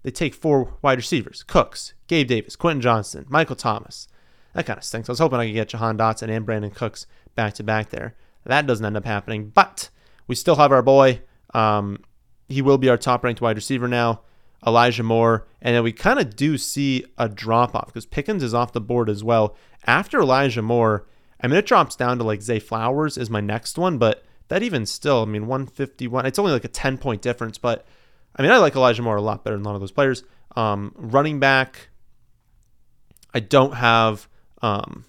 They 0.03 0.11
take 0.11 0.33
four 0.33 0.77
wide 0.81 0.97
receivers 0.97 1.43
Cooks, 1.43 1.93
Gabe 2.07 2.27
Davis, 2.27 2.55
Quentin 2.55 2.81
Johnston, 2.81 3.25
Michael 3.29 3.55
Thomas. 3.55 4.07
That 4.53 4.65
kind 4.65 4.77
of 4.77 4.83
stinks. 4.83 5.09
I 5.09 5.11
was 5.11 5.19
hoping 5.19 5.39
I 5.39 5.45
could 5.45 5.53
get 5.53 5.69
Jahan 5.69 5.97
Dotson 5.97 6.29
and 6.29 6.45
Brandin 6.45 6.73
Cooks 6.73 7.05
back 7.37 7.53
to 7.53 7.63
back 7.63 7.89
there. 7.91 8.15
That 8.43 8.67
doesn't 8.67 8.85
end 8.85 8.97
up 8.97 9.05
happening, 9.05 9.49
but 9.55 9.89
we 10.27 10.35
still 10.35 10.57
have 10.57 10.73
our 10.73 10.81
boy. 10.81 11.21
Um, 11.53 12.03
he 12.49 12.61
will 12.61 12.77
be 12.77 12.89
our 12.89 12.97
top 12.97 13.23
ranked 13.23 13.39
wide 13.39 13.55
receiver 13.55 13.87
now. 13.87 14.21
Elijah 14.65 15.03
Moore, 15.03 15.47
and 15.61 15.75
then 15.75 15.83
we 15.83 15.91
kind 15.91 16.19
of 16.19 16.35
do 16.35 16.57
see 16.57 17.05
a 17.17 17.29
drop 17.29 17.75
off 17.75 17.87
because 17.87 18.05
Pickens 18.05 18.41
is 18.41 18.53
off 18.53 18.73
the 18.73 18.81
board 18.81 19.09
as 19.09 19.23
well. 19.23 19.55
After 19.85 20.19
Elijah 20.19 20.63
Moore, 20.63 21.05
I 21.41 21.47
mean, 21.47 21.57
it 21.57 21.65
drops 21.65 21.95
down 21.95 22.17
to 22.17 22.23
like 22.23 22.41
Zay 22.41 22.59
Flowers 22.59 23.17
is 23.17 23.29
my 23.29 23.39
next 23.39 23.77
one, 23.77 23.97
but 23.97 24.25
that 24.47 24.63
even 24.63 24.85
still, 24.85 25.21
I 25.21 25.25
mean, 25.25 25.45
151, 25.47 26.25
it's 26.25 26.39
only 26.39 26.51
like 26.51 26.65
a 26.65 26.69
10 26.69 26.97
point 26.97 27.21
difference, 27.21 27.57
but 27.57 27.85
I 28.35 28.41
mean, 28.41 28.51
I 28.51 28.57
like 28.57 28.75
Elijah 28.75 29.03
Moore 29.03 29.17
a 29.17 29.21
lot 29.21 29.43
better 29.43 29.55
than 29.55 29.65
a 29.65 29.69
lot 29.69 29.75
of 29.75 29.81
those 29.81 29.91
players. 29.91 30.23
Um, 30.55 30.93
running 30.95 31.39
back, 31.39 31.89
I 33.33 33.39
don't 33.39 33.73
have, 33.73 34.27
um, 34.61 35.05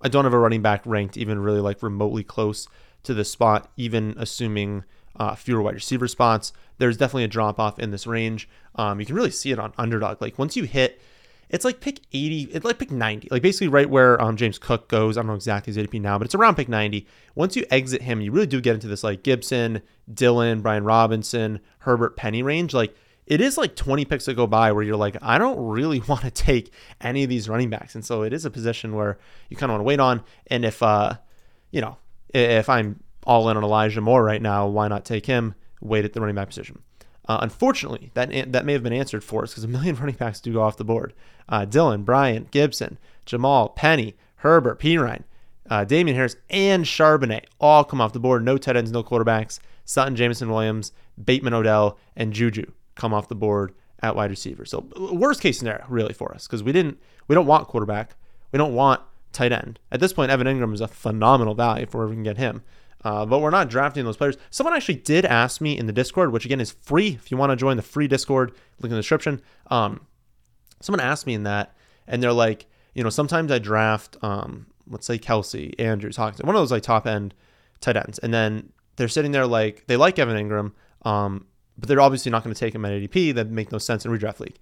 I 0.00 0.08
don't 0.08 0.24
have 0.24 0.34
a 0.34 0.38
running 0.38 0.62
back 0.62 0.82
ranked 0.84 1.16
even 1.16 1.38
really 1.38 1.60
like 1.60 1.82
remotely 1.82 2.24
close 2.24 2.68
to 3.04 3.14
the 3.14 3.24
spot, 3.24 3.70
even 3.76 4.14
assuming 4.16 4.84
uh, 5.16 5.34
fewer 5.34 5.62
wide 5.62 5.74
receiver 5.74 6.08
spots. 6.08 6.52
There's 6.78 6.96
definitely 6.96 7.24
a 7.24 7.28
drop 7.28 7.58
off 7.58 7.78
in 7.78 7.90
this 7.90 8.06
range. 8.06 8.48
Um, 8.76 9.00
you 9.00 9.06
can 9.06 9.16
really 9.16 9.30
see 9.30 9.50
it 9.50 9.58
on 9.58 9.72
underdog. 9.76 10.20
Like 10.20 10.38
once 10.38 10.56
you 10.56 10.64
hit, 10.64 11.00
it's 11.48 11.64
like 11.64 11.80
pick 11.80 12.00
80, 12.12 12.42
it's 12.52 12.64
like 12.64 12.78
pick 12.78 12.90
90, 12.90 13.28
like 13.30 13.42
basically 13.42 13.68
right 13.68 13.88
where 13.88 14.20
um, 14.20 14.36
James 14.36 14.58
Cook 14.58 14.88
goes. 14.88 15.16
I 15.16 15.20
don't 15.20 15.28
know 15.28 15.34
exactly 15.34 15.72
his 15.72 15.82
ADP 15.82 16.00
now, 16.00 16.18
but 16.18 16.26
it's 16.26 16.34
around 16.34 16.56
pick 16.56 16.68
90. 16.68 17.06
Once 17.34 17.56
you 17.56 17.64
exit 17.70 18.02
him, 18.02 18.20
you 18.20 18.30
really 18.30 18.46
do 18.46 18.60
get 18.60 18.74
into 18.74 18.86
this 18.86 19.02
like 19.02 19.22
Gibson, 19.22 19.82
Dillon, 20.12 20.60
Brian 20.60 20.84
Robinson, 20.84 21.60
Herbert, 21.80 22.16
Penny 22.16 22.42
range. 22.42 22.74
Like 22.74 22.94
it 23.28 23.40
is 23.40 23.56
like 23.56 23.76
20 23.76 24.04
picks 24.04 24.24
that 24.24 24.34
go 24.34 24.46
by 24.46 24.72
where 24.72 24.82
you're 24.82 24.96
like, 24.96 25.16
I 25.22 25.38
don't 25.38 25.58
really 25.58 26.00
want 26.08 26.22
to 26.22 26.30
take 26.30 26.72
any 27.00 27.22
of 27.22 27.30
these 27.30 27.48
running 27.48 27.70
backs. 27.70 27.94
And 27.94 28.04
so 28.04 28.22
it 28.22 28.32
is 28.32 28.44
a 28.44 28.50
position 28.50 28.94
where 28.94 29.18
you 29.48 29.56
kind 29.56 29.70
of 29.70 29.74
want 29.74 29.80
to 29.80 29.84
wait 29.84 30.00
on. 30.00 30.24
And 30.48 30.64
if, 30.64 30.82
uh, 30.82 31.14
you 31.70 31.80
know, 31.80 31.96
if 32.34 32.68
I'm 32.68 33.00
all 33.28 33.48
in 33.50 33.56
on 33.56 33.62
Elijah 33.62 34.00
Moore 34.00 34.24
right 34.24 34.42
now. 34.42 34.66
Why 34.66 34.88
not 34.88 35.04
take 35.04 35.26
him? 35.26 35.54
Wait 35.80 36.04
at 36.04 36.14
the 36.14 36.20
running 36.20 36.34
back 36.34 36.48
position. 36.48 36.82
Uh, 37.28 37.38
unfortunately, 37.42 38.10
that 38.14 38.52
that 38.52 38.64
may 38.64 38.72
have 38.72 38.82
been 38.82 38.92
answered 38.92 39.22
for 39.22 39.42
us 39.42 39.50
because 39.50 39.64
a 39.64 39.68
million 39.68 39.94
running 40.00 40.16
backs 40.16 40.40
do 40.40 40.54
go 40.54 40.62
off 40.62 40.78
the 40.78 40.84
board. 40.84 41.12
Uh, 41.48 41.66
Dillon, 41.66 42.02
Bryant, 42.02 42.50
Gibson, 42.50 42.98
Jamaal, 43.26 43.76
Penny, 43.76 44.16
Herbert, 44.36 44.80
Perine, 44.80 45.24
uh, 45.68 45.84
Damien 45.84 46.16
Harris, 46.16 46.36
and 46.48 46.84
Charbonnet 46.84 47.44
all 47.60 47.84
come 47.84 48.00
off 48.00 48.14
the 48.14 48.18
board. 48.18 48.42
No 48.44 48.56
tight 48.56 48.76
ends, 48.76 48.90
no 48.90 49.04
quarterbacks. 49.04 49.60
Sutton, 49.84 50.16
Jameson 50.16 50.50
Williams, 50.50 50.92
Bateman 51.22 51.54
Odell, 51.54 51.98
and 52.16 52.32
Juju 52.32 52.70
come 52.98 53.14
off 53.14 53.28
the 53.28 53.34
board 53.34 53.72
at 54.02 54.14
wide 54.14 54.30
receiver. 54.30 54.66
So 54.66 54.86
worst 54.96 55.40
case 55.40 55.58
scenario 55.58 55.86
really 55.88 56.12
for 56.12 56.34
us 56.34 56.46
because 56.46 56.62
we 56.62 56.72
didn't 56.72 56.98
we 57.26 57.34
don't 57.34 57.46
want 57.46 57.68
quarterback. 57.68 58.16
We 58.52 58.58
don't 58.58 58.74
want 58.74 59.00
tight 59.32 59.52
end. 59.52 59.78
At 59.90 60.00
this 60.00 60.12
point, 60.12 60.30
Evan 60.30 60.46
Engram 60.46 60.74
is 60.74 60.80
a 60.80 60.88
phenomenal 60.88 61.54
value 61.54 61.86
where 61.90 62.06
we 62.06 62.14
can 62.14 62.22
get 62.22 62.36
him. 62.36 62.62
Uh, 63.04 63.24
but 63.24 63.40
we're 63.40 63.50
not 63.50 63.70
drafting 63.70 64.04
those 64.04 64.16
players. 64.16 64.36
Someone 64.50 64.74
actually 64.74 64.96
did 64.96 65.24
ask 65.24 65.60
me 65.60 65.78
in 65.78 65.86
the 65.86 65.92
Discord, 65.92 66.32
which 66.32 66.44
again 66.44 66.60
is 66.60 66.72
free. 66.72 67.10
If 67.10 67.30
you 67.30 67.36
want 67.36 67.50
to 67.50 67.56
join 67.56 67.76
the 67.76 67.82
free 67.82 68.08
Discord, 68.08 68.50
link 68.80 68.90
in 68.90 68.90
the 68.90 68.96
description. 68.96 69.40
Um, 69.68 70.06
someone 70.80 71.00
asked 71.00 71.26
me 71.26 71.34
in 71.34 71.44
that, 71.44 71.76
and 72.08 72.20
they're 72.22 72.32
like, 72.32 72.66
you 72.94 73.04
know, 73.04 73.10
sometimes 73.10 73.52
I 73.52 73.60
draft, 73.60 74.16
um, 74.22 74.66
let's 74.88 75.06
say 75.06 75.16
Kelce, 75.16 75.78
Andrews, 75.78 76.16
Hawkins, 76.16 76.42
one 76.42 76.56
of 76.56 76.60
those 76.60 76.72
like 76.72 76.82
top 76.82 77.06
end 77.06 77.34
tight 77.80 77.96
ends, 77.96 78.18
and 78.18 78.34
then 78.34 78.72
they're 78.96 79.06
sitting 79.06 79.30
there 79.30 79.46
like 79.46 79.86
they 79.86 79.96
like 79.96 80.18
Evan 80.18 80.36
Engram, 80.36 80.72
um, 81.08 81.46
but 81.78 81.88
they're 81.88 82.00
obviously 82.00 82.30
not 82.30 82.44
going 82.44 82.54
to 82.54 82.58
take 82.58 82.74
him 82.74 82.84
at 82.84 82.92
ADP. 82.92 83.34
That 83.34 83.50
make 83.50 83.72
no 83.72 83.78
sense 83.78 84.04
in 84.04 84.10
redraft 84.10 84.40
league. 84.40 84.58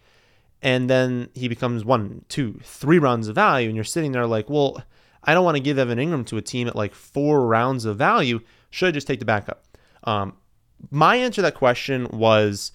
And 0.63 0.89
then 0.89 1.29
he 1.35 1.49
becomes 1.49 1.85
one, 1.85 2.25
two, 2.29 2.61
three 2.63 2.99
rounds 2.99 3.29
of 3.29 3.35
value, 3.35 3.69
and 3.69 3.77
you're 3.77 3.85
sitting 3.85 4.13
there 4.13 4.27
like, 4.27 4.49
well 4.49 4.83
I 5.27 5.35
don't 5.35 5.45
want 5.45 5.57
to 5.57 5.63
give 5.63 5.79
Evan 5.79 5.99
Engram 5.99 6.25
to 6.27 6.37
a 6.37 6.43
team 6.43 6.69
at 6.69 6.77
like 6.77 6.95
four 6.95 7.47
rounds 7.47 7.85
of 7.85 7.99
value. 7.99 8.41
Should 8.71 8.89
I 8.89 8.93
just 8.93 9.07
take 9.07 9.19
the 9.19 9.25
backup? 9.25 9.65
Um, 10.05 10.37
my 10.91 11.17
answer 11.17 11.37
to 11.37 11.43
that 11.43 11.57
question 11.57 12.07
was 12.13 12.71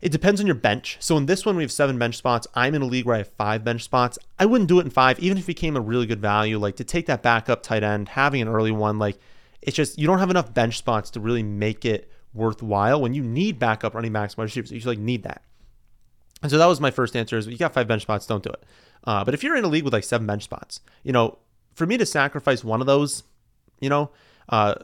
it 0.00 0.10
depends 0.10 0.40
on 0.40 0.46
your 0.46 0.54
bench. 0.54 0.96
So 1.00 1.16
in 1.18 1.26
this 1.26 1.44
one, 1.44 1.56
we 1.56 1.62
have 1.62 1.72
seven 1.72 1.98
bench 1.98 2.16
spots. 2.16 2.46
I'm 2.54 2.74
in 2.74 2.82
a 2.82 2.86
league 2.86 3.04
where 3.04 3.16
I 3.16 3.18
have 3.18 3.28
five 3.28 3.64
bench 3.64 3.84
spots. 3.84 4.18
I 4.38 4.46
wouldn't 4.46 4.68
do 4.68 4.78
it 4.78 4.84
in 4.84 4.90
five, 4.90 5.18
even 5.18 5.36
if 5.36 5.44
it 5.44 5.48
became 5.48 5.76
a 5.76 5.80
really 5.80 6.06
good 6.06 6.20
value. 6.20 6.58
Like 6.58 6.76
to 6.76 6.84
take 6.84 7.06
that 7.06 7.22
backup 7.22 7.62
tight 7.62 7.82
end, 7.82 8.08
having 8.08 8.40
an 8.40 8.48
early 8.48 8.72
one, 8.72 8.98
like 8.98 9.18
it's 9.60 9.76
just 9.76 9.98
you 9.98 10.06
don't 10.06 10.20
have 10.20 10.30
enough 10.30 10.54
bench 10.54 10.78
spots 10.78 11.10
to 11.10 11.20
really 11.20 11.42
make 11.42 11.84
it 11.84 12.10
worthwhile. 12.34 13.00
When 13.00 13.14
you 13.14 13.22
need 13.22 13.58
backup 13.58 13.94
running 13.94 14.12
backs, 14.12 14.36
wide 14.36 14.44
receivers, 14.44 14.72
you 14.72 14.80
like 14.80 14.98
need 14.98 15.22
that. 15.24 15.42
And 16.42 16.50
so 16.50 16.58
that 16.58 16.66
was 16.66 16.80
my 16.80 16.90
first 16.90 17.16
answer: 17.16 17.36
is 17.36 17.46
you 17.46 17.58
got 17.58 17.74
five 17.74 17.88
bench 17.88 18.02
spots, 18.02 18.26
don't 18.26 18.42
do 18.42 18.50
it. 18.50 18.64
Uh, 19.04 19.24
but 19.24 19.34
if 19.34 19.42
you're 19.42 19.56
in 19.56 19.64
a 19.64 19.68
league 19.68 19.84
with 19.84 19.92
like 19.92 20.04
seven 20.04 20.26
bench 20.26 20.44
spots, 20.44 20.80
you 21.02 21.12
know 21.12 21.38
for 21.78 21.86
me 21.86 21.96
to 21.96 22.04
sacrifice 22.04 22.64
one 22.64 22.80
of 22.80 22.88
those, 22.88 23.22
you 23.80 23.88
know, 23.88 24.10
uh, 24.48 24.74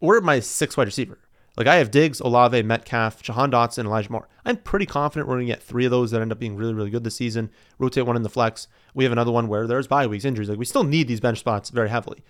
or 0.00 0.20
my 0.20 0.40
six 0.40 0.76
wide 0.76 0.88
receiver. 0.88 1.18
Like 1.56 1.68
I 1.68 1.76
have 1.76 1.90
Diggs, 1.90 2.20
Olave, 2.20 2.62
Metcalf, 2.62 3.22
Jahan 3.22 3.50
Dotson, 3.52 3.84
Elijah 3.84 4.10
Moore. 4.10 4.28
I'm 4.44 4.56
pretty 4.56 4.86
confident 4.86 5.28
we're 5.28 5.36
going 5.36 5.46
to 5.46 5.52
get 5.52 5.62
three 5.62 5.84
of 5.84 5.90
those 5.90 6.10
that 6.10 6.20
end 6.20 6.32
up 6.32 6.38
being 6.38 6.56
really, 6.56 6.74
really 6.74 6.90
good 6.90 7.04
this 7.04 7.14
season. 7.14 7.50
Rotate 7.78 8.06
one 8.06 8.16
in 8.16 8.22
the 8.22 8.28
flex. 8.28 8.66
We 8.92 9.04
have 9.04 9.12
another 9.12 9.30
one 9.30 9.46
where 9.46 9.66
there's 9.66 9.86
bye 9.86 10.06
weeks, 10.06 10.24
injuries. 10.24 10.48
Like 10.48 10.58
we 10.58 10.64
still 10.64 10.84
need 10.84 11.06
these 11.06 11.20
bench 11.20 11.38
spots 11.38 11.70
very 11.70 11.90
heavily. 11.90 12.24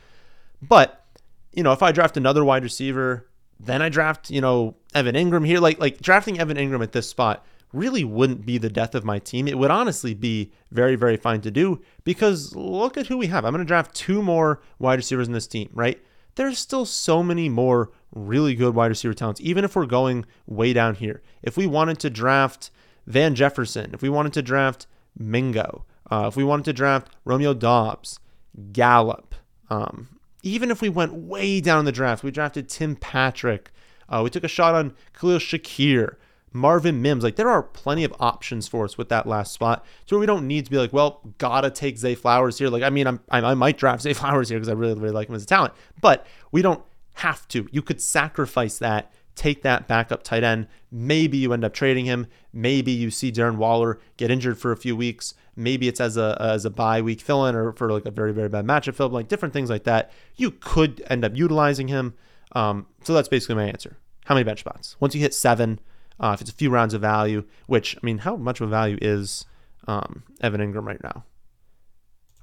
But, 0.61 1.07
you 1.53 1.63
know, 1.63 1.73
if 1.73 1.83
I 1.83 1.91
draft 1.91 2.19
another 2.19 2.45
wide 2.45 2.63
receiver, 2.63 3.30
then 3.63 3.83
I 3.83 3.89
draft, 3.89 4.31
you 4.31 4.41
know, 4.41 4.77
Evan 4.95 5.15
Engram 5.15 5.47
here. 5.47 5.61
Like 5.61 5.79
like 5.79 6.01
drafting 6.01 6.39
Evan 6.39 6.57
Engram 6.57 6.83
at 6.83 6.93
this 6.93 7.09
spot 7.09 7.45
really 7.73 8.03
wouldn't 8.03 8.45
be 8.45 8.59
the 8.59 8.69
death 8.69 8.95
of 8.95 9.05
my 9.05 9.19
team. 9.19 9.47
It 9.47 9.59
would 9.59 9.71
honestly 9.71 10.15
be 10.15 10.51
very, 10.71 10.97
very 10.97 11.17
fine 11.17 11.41
to 11.43 11.51
do 11.51 11.81
because 12.05 12.55
look 12.57 12.97
at 12.97 13.07
who 13.07 13.17
we 13.17 13.29
have. 13.29 13.45
I'm 13.45 13.53
going 13.53 13.65
to 13.65 13.69
draft 13.69 13.95
two 13.95 14.23
more 14.23 14.61
wide 14.79 14.99
receivers 14.99 15.29
in 15.29 15.35
this 15.35 15.47
team, 15.47 15.71
right? 15.73 16.03
There's 16.35 16.59
still 16.59 16.85
so 16.85 17.23
many 17.23 17.49
more 17.49 17.91
really 18.13 18.55
good 18.55 18.75
wide 18.75 18.89
receiver 18.89 19.15
talents, 19.15 19.41
even 19.41 19.65
if 19.65 19.77
we're 19.77 19.87
going 19.87 20.25
way 20.47 20.73
down 20.73 20.97
here. 20.97 21.23
If 21.43 21.57
we 21.57 21.67
wanted 21.67 21.99
to 22.01 22.11
draft 22.11 22.71
Van 23.07 23.35
Jefferson, 23.35 23.91
if 23.93 24.03
we 24.03 24.09
wanted 24.09 24.33
to 24.35 24.43
draft 24.43 24.87
Mingo, 25.17 25.85
uh, 26.11 26.27
if 26.29 26.37
we 26.37 26.45
wanted 26.45 26.65
to 26.65 26.73
draft 26.73 27.13
Romeo 27.25 27.55
Doubs, 27.55 28.19
Gallup, 28.73 29.35
um, 29.69 30.20
even 30.43 30.71
if 30.71 30.81
we 30.81 30.89
went 30.89 31.13
way 31.13 31.61
down 31.61 31.81
in 31.81 31.85
the 31.85 31.93
draft, 31.93 32.23
we 32.23 32.31
drafted 32.31 32.69
Tim 32.69 32.97
Patrick, 32.97 33.71
uh, 34.09 34.21
we 34.25 34.31
took 34.31 34.45
a 34.45 34.49
shot 34.49 34.75
on 34.75 34.95
Khalil 35.13 35.39
Shakir. 35.39 36.17
Marvin 36.53 37.01
Mims. 37.01 37.23
Like 37.23 37.37
there 37.37 37.49
are 37.49 37.63
plenty 37.63 38.05
of 38.05 38.13
options 38.19 38.67
for 38.67 38.85
us 38.85 38.99
with 38.99 39.09
that 39.09 39.27
last 39.27 39.53
spot, 39.53 39.85
so 40.07 40.19
we 40.19 40.27
don't 40.27 40.47
need 40.47 40.65
to 40.65 40.71
be 40.71 40.79
like, 40.79 40.93
well, 40.93 41.21
gotta 41.39 41.71
take 41.71 41.97
Zay 41.97 42.15
Flowers 42.15 42.59
here. 42.59 42.69
Like 42.69 42.83
I 42.83 42.91
mean, 42.91 43.07
I'm, 43.07 43.21
I, 43.31 43.41
I 43.41 43.55
might 43.55 43.79
draft 43.79 44.03
Zay 44.03 44.13
Flowers 44.13 44.49
here 44.49 44.59
because 44.59 44.69
I 44.69 44.73
really 44.73 44.95
really 44.95 45.15
like 45.15 45.29
him 45.29 45.35
as 45.35 45.45
a 45.45 45.47
talent, 45.47 45.75
but 46.01 46.27
we 46.51 46.63
don't 46.63 46.83
have 47.15 47.47
to. 47.49 47.69
You 47.71 47.83
could 47.83 48.01
sacrifice 48.01 48.79
that 48.79 49.13
take 49.35 49.63
that 49.63 49.89
backup 49.89 50.23
tight 50.23 50.45
end. 50.45 50.67
Maybe 50.91 51.39
you 51.39 51.53
end 51.53 51.65
up 51.65 51.73
trading 51.73 52.05
him. 52.05 52.27
Maybe 52.53 52.93
you 52.93 53.11
see 53.11 53.33
Darren 53.33 53.57
Waller 53.57 54.01
get 54.17 54.31
injured 54.31 54.59
for 54.59 54.73
a 54.73 54.77
few 54.77 54.97
weeks. 54.97 55.35
Maybe 55.57 55.89
it's 55.89 56.01
as 56.01 56.17
a 56.17 56.37
as 56.41 56.65
a 56.65 56.71
bye 56.71 57.03
week 57.03 57.21
fill 57.21 57.47
in 57.47 57.55
or 57.55 57.73
for 57.73 57.93
like 57.93 58.07
a 58.07 58.11
very 58.11 58.33
very 58.33 58.49
bad 58.49 58.65
matchup 58.67 58.95
fill, 58.95 59.09
like 59.09 59.29
different 59.29 59.55
things 59.55 59.71
like 59.71 59.85
that. 59.85 60.11
You 60.37 60.51
could 60.51 61.03
end 61.09 61.25
up 61.25 61.37
utilizing 61.37 61.89
him. 61.89 62.15
Um, 62.53 62.87
so 63.05 63.15
that's 63.15 63.29
basically 63.29 63.57
my 63.57 63.67
answer. 63.67 63.97
How 64.27 64.35
many 64.35 64.45
bench 64.45 64.61
spots? 64.61 64.97
Once 65.01 65.15
you 65.15 65.21
hit 65.21 65.35
seven, 65.35 65.81
uh, 66.19 66.33
if 66.35 66.41
it's 66.41 66.51
a 66.51 66.55
few 66.55 66.71
rounds 66.71 66.95
of 66.95 67.01
value, 67.01 67.45
which 67.67 67.97
I 67.97 68.01
mean, 68.05 68.19
how 68.19 68.37
much 68.37 68.61
of 68.61 68.69
a 68.69 68.71
value 68.71 68.99
is 69.01 69.47
um, 69.87 70.25
Evan 70.41 70.61
Engram 70.61 70.87
right 70.87 71.03
now? 71.03 71.25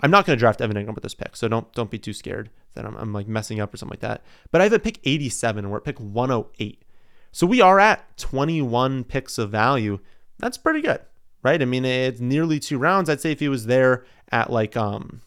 I'm 0.01 0.11
not 0.11 0.25
going 0.25 0.37
to 0.37 0.39
draft 0.39 0.61
Evan 0.61 0.77
Engram 0.77 0.95
with 0.95 1.03
this 1.03 1.15
pick, 1.15 1.35
so 1.35 1.47
don't 1.47 1.71
don't 1.73 1.91
be 1.91 1.99
too 1.99 2.13
scared 2.13 2.49
that 2.77 2.85
I'm, 2.85 2.95
I'm 2.95 3.11
like 3.11 3.27
messing 3.27 3.59
up 3.59 3.73
or 3.73 3.77
something 3.77 3.93
like 3.93 3.99
that. 3.99 4.23
But 4.51 4.61
I 4.61 4.65
have 4.65 4.73
a 4.73 4.79
pick 4.79 4.99
87 5.03 5.65
and 5.65 5.71
we're 5.71 5.77
at 5.77 5.83
pick 5.83 5.99
108. 5.99 6.83
So 7.31 7.45
we 7.45 7.59
are 7.59 7.79
at 7.79 8.17
21 8.17 9.03
picks 9.03 9.37
of 9.37 9.51
value. 9.51 9.99
That's 10.39 10.57
pretty 10.57 10.81
good, 10.81 11.01
right? 11.43 11.61
I 11.61 11.65
mean, 11.65 11.83
it's 11.83 12.19
nearly 12.19 12.59
two 12.59 12.77
rounds. 12.77 13.09
I'd 13.09 13.21
say 13.21 13.31
if 13.31 13.39
he 13.39 13.49
was 13.49 13.65
there 13.65 14.05
at 14.31 14.51
like 14.51 14.77
um 14.77 15.21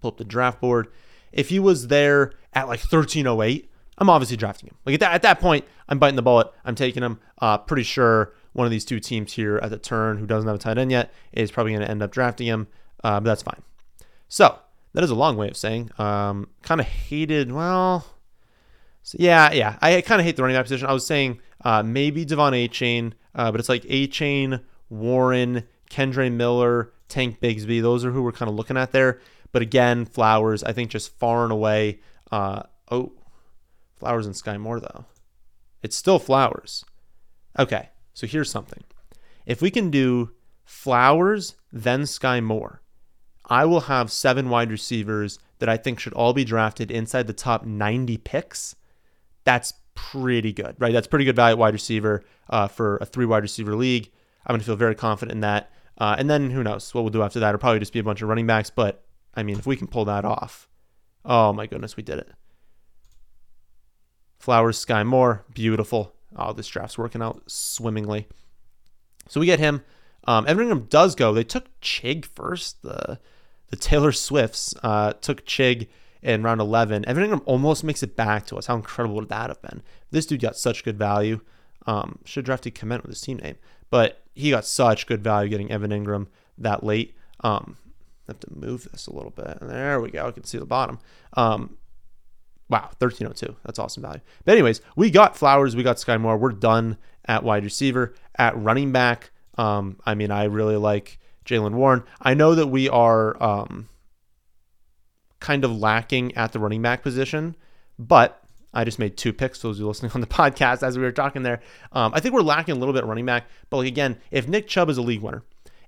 pull 0.00 0.08
up 0.08 0.18
the 0.18 0.24
draft 0.24 0.60
board, 0.60 0.88
if 1.32 1.48
he 1.48 1.58
was 1.58 1.88
there 1.88 2.32
at 2.52 2.68
like 2.68 2.80
1308, 2.80 3.70
I'm 3.98 4.10
obviously 4.10 4.36
drafting 4.36 4.68
him. 4.68 4.76
Like 4.84 4.94
at 4.94 5.00
that, 5.00 5.12
at 5.14 5.22
that 5.22 5.40
point, 5.40 5.64
I'm 5.88 5.98
biting 5.98 6.16
the 6.16 6.22
bullet. 6.22 6.48
I'm 6.64 6.74
taking 6.74 7.02
him. 7.02 7.18
Uh, 7.38 7.58
pretty 7.58 7.82
sure 7.82 8.34
one 8.52 8.66
of 8.66 8.70
these 8.70 8.84
two 8.84 9.00
teams 9.00 9.32
here 9.32 9.58
at 9.62 9.70
the 9.70 9.78
turn 9.78 10.18
who 10.18 10.26
doesn't 10.26 10.46
have 10.46 10.56
a 10.56 10.58
tight 10.58 10.78
end 10.78 10.90
yet 10.90 11.12
is 11.32 11.50
probably 11.50 11.72
going 11.72 11.84
to 11.84 11.90
end 11.90 12.02
up 12.02 12.10
drafting 12.10 12.46
him. 12.46 12.68
Uh, 13.02 13.20
but 13.20 13.24
that's 13.24 13.42
fine. 13.42 13.62
So 14.28 14.58
that 14.92 15.04
is 15.04 15.10
a 15.10 15.14
long 15.14 15.36
way 15.36 15.48
of 15.48 15.56
saying. 15.56 15.90
Um, 15.98 16.48
kind 16.62 16.80
of 16.80 16.86
hated. 16.86 17.52
Well, 17.52 18.06
so 19.02 19.16
yeah, 19.18 19.52
yeah. 19.52 19.78
I 19.80 20.00
kind 20.00 20.20
of 20.20 20.26
hate 20.26 20.36
the 20.36 20.42
running 20.42 20.56
back 20.56 20.64
position. 20.64 20.86
I 20.86 20.92
was 20.92 21.06
saying 21.06 21.40
uh, 21.64 21.82
maybe 21.82 22.24
De'Von 22.26 22.52
Achane, 22.52 23.12
uh, 23.34 23.50
but 23.50 23.60
it's 23.60 23.68
like 23.68 23.82
Achane, 23.84 24.62
Warren, 24.88 25.64
Kendre 25.90 26.30
Miller, 26.30 26.92
Tank 27.08 27.40
Bigsby. 27.40 27.82
Those 27.82 28.04
are 28.04 28.10
who 28.10 28.22
we're 28.22 28.32
kind 28.32 28.48
of 28.48 28.54
looking 28.54 28.76
at 28.76 28.92
there. 28.92 29.20
But 29.52 29.62
again, 29.62 30.04
Flowers, 30.06 30.64
I 30.64 30.72
think 30.72 30.90
just 30.90 31.16
far 31.18 31.44
and 31.44 31.52
away. 31.52 32.00
Uh, 32.30 32.62
oh, 32.90 33.12
Flowers 33.96 34.26
and 34.26 34.36
Sky 34.36 34.56
Moore 34.58 34.80
though. 34.80 35.06
It's 35.82 35.96
still 35.96 36.18
Flowers. 36.18 36.84
Okay, 37.58 37.90
so 38.14 38.26
here's 38.26 38.50
something. 38.50 38.82
If 39.46 39.60
we 39.60 39.70
can 39.70 39.90
do 39.90 40.30
Flowers, 40.64 41.56
then 41.72 42.06
Sky 42.06 42.40
Moore, 42.40 42.81
I 43.52 43.66
will 43.66 43.80
have 43.80 44.10
seven 44.10 44.48
wide 44.48 44.70
receivers 44.70 45.38
that 45.58 45.68
I 45.68 45.76
think 45.76 46.00
should 46.00 46.14
all 46.14 46.32
be 46.32 46.42
drafted 46.42 46.90
inside 46.90 47.26
the 47.26 47.34
top 47.34 47.66
90 47.66 48.16
picks. 48.16 48.74
That's 49.44 49.74
pretty 49.94 50.54
good, 50.54 50.74
right? 50.78 50.94
That's 50.94 51.06
pretty 51.06 51.26
good 51.26 51.36
value 51.36 51.58
wide 51.58 51.74
receiver 51.74 52.24
uh, 52.48 52.68
for 52.68 52.96
a 53.02 53.04
three 53.04 53.26
wide 53.26 53.42
receiver 53.42 53.76
league. 53.76 54.10
I'm 54.46 54.54
going 54.54 54.60
to 54.60 54.64
feel 54.64 54.76
very 54.76 54.94
confident 54.94 55.36
in 55.36 55.40
that. 55.40 55.70
Uh, 55.98 56.16
and 56.18 56.30
then 56.30 56.50
who 56.50 56.62
knows 56.62 56.94
what 56.94 57.02
we'll 57.02 57.10
do 57.10 57.22
after 57.22 57.40
that? 57.40 57.50
It'll 57.50 57.58
probably 57.58 57.78
just 57.78 57.92
be 57.92 57.98
a 57.98 58.02
bunch 58.02 58.22
of 58.22 58.28
running 58.30 58.46
backs. 58.46 58.70
But 58.70 59.04
I 59.34 59.42
mean, 59.42 59.58
if 59.58 59.66
we 59.66 59.76
can 59.76 59.86
pull 59.86 60.06
that 60.06 60.24
off, 60.24 60.66
oh 61.22 61.52
my 61.52 61.66
goodness, 61.66 61.94
we 61.94 62.02
did 62.02 62.20
it. 62.20 62.30
Flowers, 64.38 64.78
Sky 64.78 65.04
Moore, 65.04 65.44
beautiful. 65.52 66.14
Oh, 66.34 66.54
this 66.54 66.68
draft's 66.68 66.96
working 66.96 67.20
out 67.20 67.42
swimmingly. 67.48 68.28
So 69.28 69.40
we 69.40 69.46
get 69.46 69.58
him. 69.58 69.84
Um, 70.24 70.46
Evan 70.48 70.70
Engram 70.70 70.88
does 70.88 71.14
go. 71.14 71.34
They 71.34 71.44
took 71.44 71.66
Chig 71.82 72.24
first. 72.24 72.80
The 72.80 73.20
the 73.72 73.76
Taylor 73.78 74.12
Swifts 74.12 74.74
uh, 74.82 75.14
took 75.14 75.46
Chig 75.46 75.88
in 76.20 76.42
round 76.42 76.60
11. 76.60 77.08
Evan 77.08 77.24
Engram 77.24 77.42
almost 77.46 77.82
makes 77.82 78.02
it 78.02 78.14
back 78.14 78.44
to 78.46 78.56
us. 78.56 78.66
How 78.66 78.76
incredible 78.76 79.16
would 79.16 79.30
that 79.30 79.48
have 79.48 79.62
been? 79.62 79.82
This 80.10 80.26
dude 80.26 80.42
got 80.42 80.58
such 80.58 80.84
good 80.84 80.98
value. 80.98 81.40
Um, 81.86 82.18
should 82.26 82.42
have 82.42 82.44
drafted 82.44 82.74
Kmet 82.74 83.00
with 83.00 83.10
his 83.10 83.22
team 83.22 83.38
name, 83.38 83.56
but 83.88 84.22
he 84.34 84.50
got 84.50 84.66
such 84.66 85.06
good 85.06 85.24
value 85.24 85.48
getting 85.48 85.72
Evan 85.72 85.90
Engram 85.90 86.26
that 86.58 86.84
late. 86.84 87.16
Um, 87.40 87.78
I 88.28 88.32
have 88.32 88.40
to 88.40 88.54
move 88.54 88.88
this 88.92 89.06
a 89.06 89.12
little 89.12 89.30
bit. 89.30 89.56
There 89.62 90.02
we 90.02 90.10
go. 90.10 90.26
I 90.26 90.30
can 90.32 90.44
see 90.44 90.58
the 90.58 90.66
bottom. 90.66 90.98
Um, 91.32 91.78
wow, 92.68 92.90
1302. 92.98 93.56
That's 93.64 93.78
awesome 93.78 94.02
value. 94.02 94.20
But 94.44 94.52
anyways, 94.52 94.82
we 94.96 95.10
got 95.10 95.34
Flowers. 95.34 95.74
We 95.74 95.82
got 95.82 95.98
Sky 95.98 96.18
Moore. 96.18 96.36
We're 96.36 96.52
done 96.52 96.98
at 97.24 97.42
wide 97.42 97.64
receiver. 97.64 98.12
At 98.36 98.54
running 98.56 98.92
back, 98.92 99.30
um, 99.56 99.98
I 100.04 100.14
mean, 100.14 100.30
I 100.30 100.44
really 100.44 100.76
like 100.76 101.18
Jaylen 101.44 101.74
Warren. 101.74 102.04
I 102.20 102.34
know 102.34 102.54
that 102.54 102.68
we 102.68 102.88
are 102.88 103.40
um, 103.42 103.88
kind 105.40 105.64
of 105.64 105.76
lacking 105.76 106.34
at 106.36 106.52
the 106.52 106.58
running 106.58 106.82
back 106.82 107.02
position, 107.02 107.56
but 107.98 108.42
I 108.74 108.84
just 108.84 108.98
made 108.98 109.16
two 109.16 109.32
picks. 109.32 109.58
Those 109.60 109.78
you 109.78 109.86
listening 109.86 110.12
on 110.14 110.20
the 110.20 110.26
podcast 110.26 110.82
as 110.82 110.96
we 110.96 111.04
were 111.04 111.12
talking 111.12 111.42
there. 111.42 111.60
Um, 111.92 112.12
I 112.14 112.20
think 112.20 112.34
we're 112.34 112.42
lacking 112.42 112.76
a 112.76 112.78
little 112.78 112.94
bit 112.94 113.04
running 113.04 113.26
back. 113.26 113.46
But 113.70 113.78
like 113.78 113.88
again, 113.88 114.18
if 114.30 114.48
Nick 114.48 114.68
Chubb 114.68 114.88
is 114.88 114.98
a 114.98 115.02
league 115.02 115.20
winner, 115.20 115.42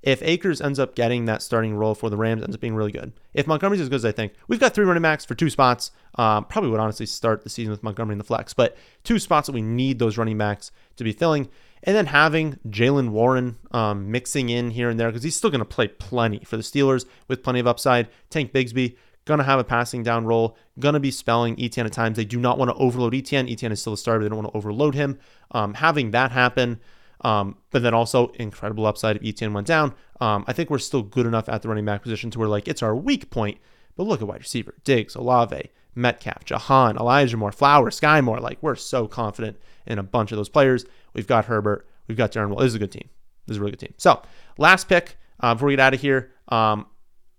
if 0.04 0.22
Akers 0.22 0.60
ends 0.60 0.78
up 0.78 0.94
getting 0.94 1.24
that 1.24 1.40
starting 1.40 1.74
role 1.74 1.94
for 1.94 2.10
the 2.10 2.16
Rams, 2.18 2.42
ends 2.42 2.54
up 2.54 2.60
being 2.60 2.74
really 2.74 2.92
good. 2.92 3.12
If 3.32 3.46
Montgomery's 3.46 3.80
as 3.80 3.88
good 3.88 3.96
as 3.96 4.04
I 4.04 4.12
think, 4.12 4.34
we've 4.48 4.60
got 4.60 4.74
three 4.74 4.84
running 4.84 5.02
backs 5.02 5.24
for 5.24 5.34
two 5.34 5.48
spots. 5.48 5.92
Um, 6.16 6.44
probably 6.44 6.68
would 6.68 6.78
honestly 6.78 7.06
start 7.06 7.42
the 7.42 7.48
season 7.48 7.70
with 7.70 7.82
Montgomery 7.82 8.12
in 8.12 8.18
the 8.18 8.24
flex, 8.24 8.52
but 8.52 8.76
two 9.02 9.18
spots 9.18 9.46
that 9.46 9.54
we 9.54 9.62
need 9.62 9.98
those 9.98 10.18
running 10.18 10.36
backs 10.36 10.70
to 10.96 11.04
be 11.04 11.12
filling. 11.12 11.48
And 11.82 11.96
then 11.96 12.06
having 12.06 12.58
Jaylen 12.68 13.10
Warren 13.10 13.56
um, 13.70 14.10
mixing 14.10 14.50
in 14.50 14.72
here 14.72 14.90
and 14.90 15.00
there 15.00 15.08
because 15.08 15.22
he's 15.22 15.36
still 15.36 15.50
going 15.50 15.60
to 15.60 15.64
play 15.64 15.88
plenty 15.88 16.44
for 16.44 16.58
the 16.58 16.62
Steelers 16.62 17.06
with 17.26 17.42
plenty 17.42 17.60
of 17.60 17.66
upside. 17.66 18.08
Tank 18.28 18.52
Bigsby 18.52 18.96
going 19.24 19.38
to 19.38 19.44
have 19.44 19.58
a 19.58 19.64
passing 19.64 20.02
down 20.02 20.26
role, 20.26 20.56
going 20.78 20.92
to 20.92 21.00
be 21.00 21.10
spelling 21.10 21.58
Etienne 21.58 21.86
at 21.86 21.92
times. 21.92 22.16
They 22.16 22.26
do 22.26 22.38
not 22.38 22.58
want 22.58 22.70
to 22.70 22.76
overload 22.76 23.14
Etienne. 23.14 23.48
Etienne 23.48 23.72
is 23.72 23.80
still 23.80 23.94
a 23.94 23.98
starter. 23.98 24.22
They 24.22 24.28
don't 24.28 24.42
want 24.42 24.52
to 24.52 24.56
overload 24.56 24.94
him. 24.94 25.18
Um, 25.52 25.74
having 25.74 26.10
that 26.10 26.30
happen, 26.30 26.80
um, 27.22 27.56
but 27.70 27.82
then 27.82 27.94
also 27.94 28.28
incredible 28.34 28.86
upside 28.86 29.16
if 29.16 29.24
Etienne 29.24 29.52
went 29.52 29.66
down. 29.66 29.94
Um, 30.20 30.44
I 30.46 30.52
think 30.52 30.70
we're 30.70 30.78
still 30.78 31.02
good 31.02 31.26
enough 31.26 31.48
at 31.48 31.62
the 31.62 31.68
running 31.68 31.84
back 31.84 32.02
position 32.02 32.30
to 32.32 32.38
where 32.38 32.48
like 32.48 32.68
it's 32.68 32.82
our 32.82 32.94
weak 32.94 33.30
point. 33.30 33.58
But 33.96 34.04
look 34.04 34.20
at 34.20 34.28
wide 34.28 34.40
receiver: 34.40 34.74
Diggs, 34.84 35.14
Olave, 35.14 35.70
Metcalf, 35.94 36.44
Jahan, 36.44 36.96
Elijah 36.96 37.36
Moore, 37.36 37.52
Flowers, 37.52 37.96
Sky 37.96 38.20
Moore. 38.20 38.40
Like 38.40 38.58
we're 38.60 38.74
so 38.74 39.06
confident 39.06 39.56
in 39.86 39.98
a 39.98 40.02
bunch 40.02 40.32
of 40.32 40.36
those 40.36 40.48
players. 40.48 40.84
We've 41.14 41.26
got 41.26 41.46
Herbert. 41.46 41.86
We've 42.08 42.16
got 42.16 42.32
Darren. 42.32 42.56
This 42.58 42.68
is 42.68 42.74
a 42.74 42.78
good 42.78 42.92
team. 42.92 43.08
This 43.46 43.54
is 43.54 43.58
a 43.58 43.60
really 43.60 43.72
good 43.72 43.80
team. 43.80 43.94
So 43.96 44.22
last 44.58 44.88
pick 44.88 45.16
uh, 45.40 45.54
before 45.54 45.68
we 45.68 45.72
get 45.72 45.80
out 45.80 45.94
of 45.94 46.00
here. 46.00 46.32
Um, 46.48 46.86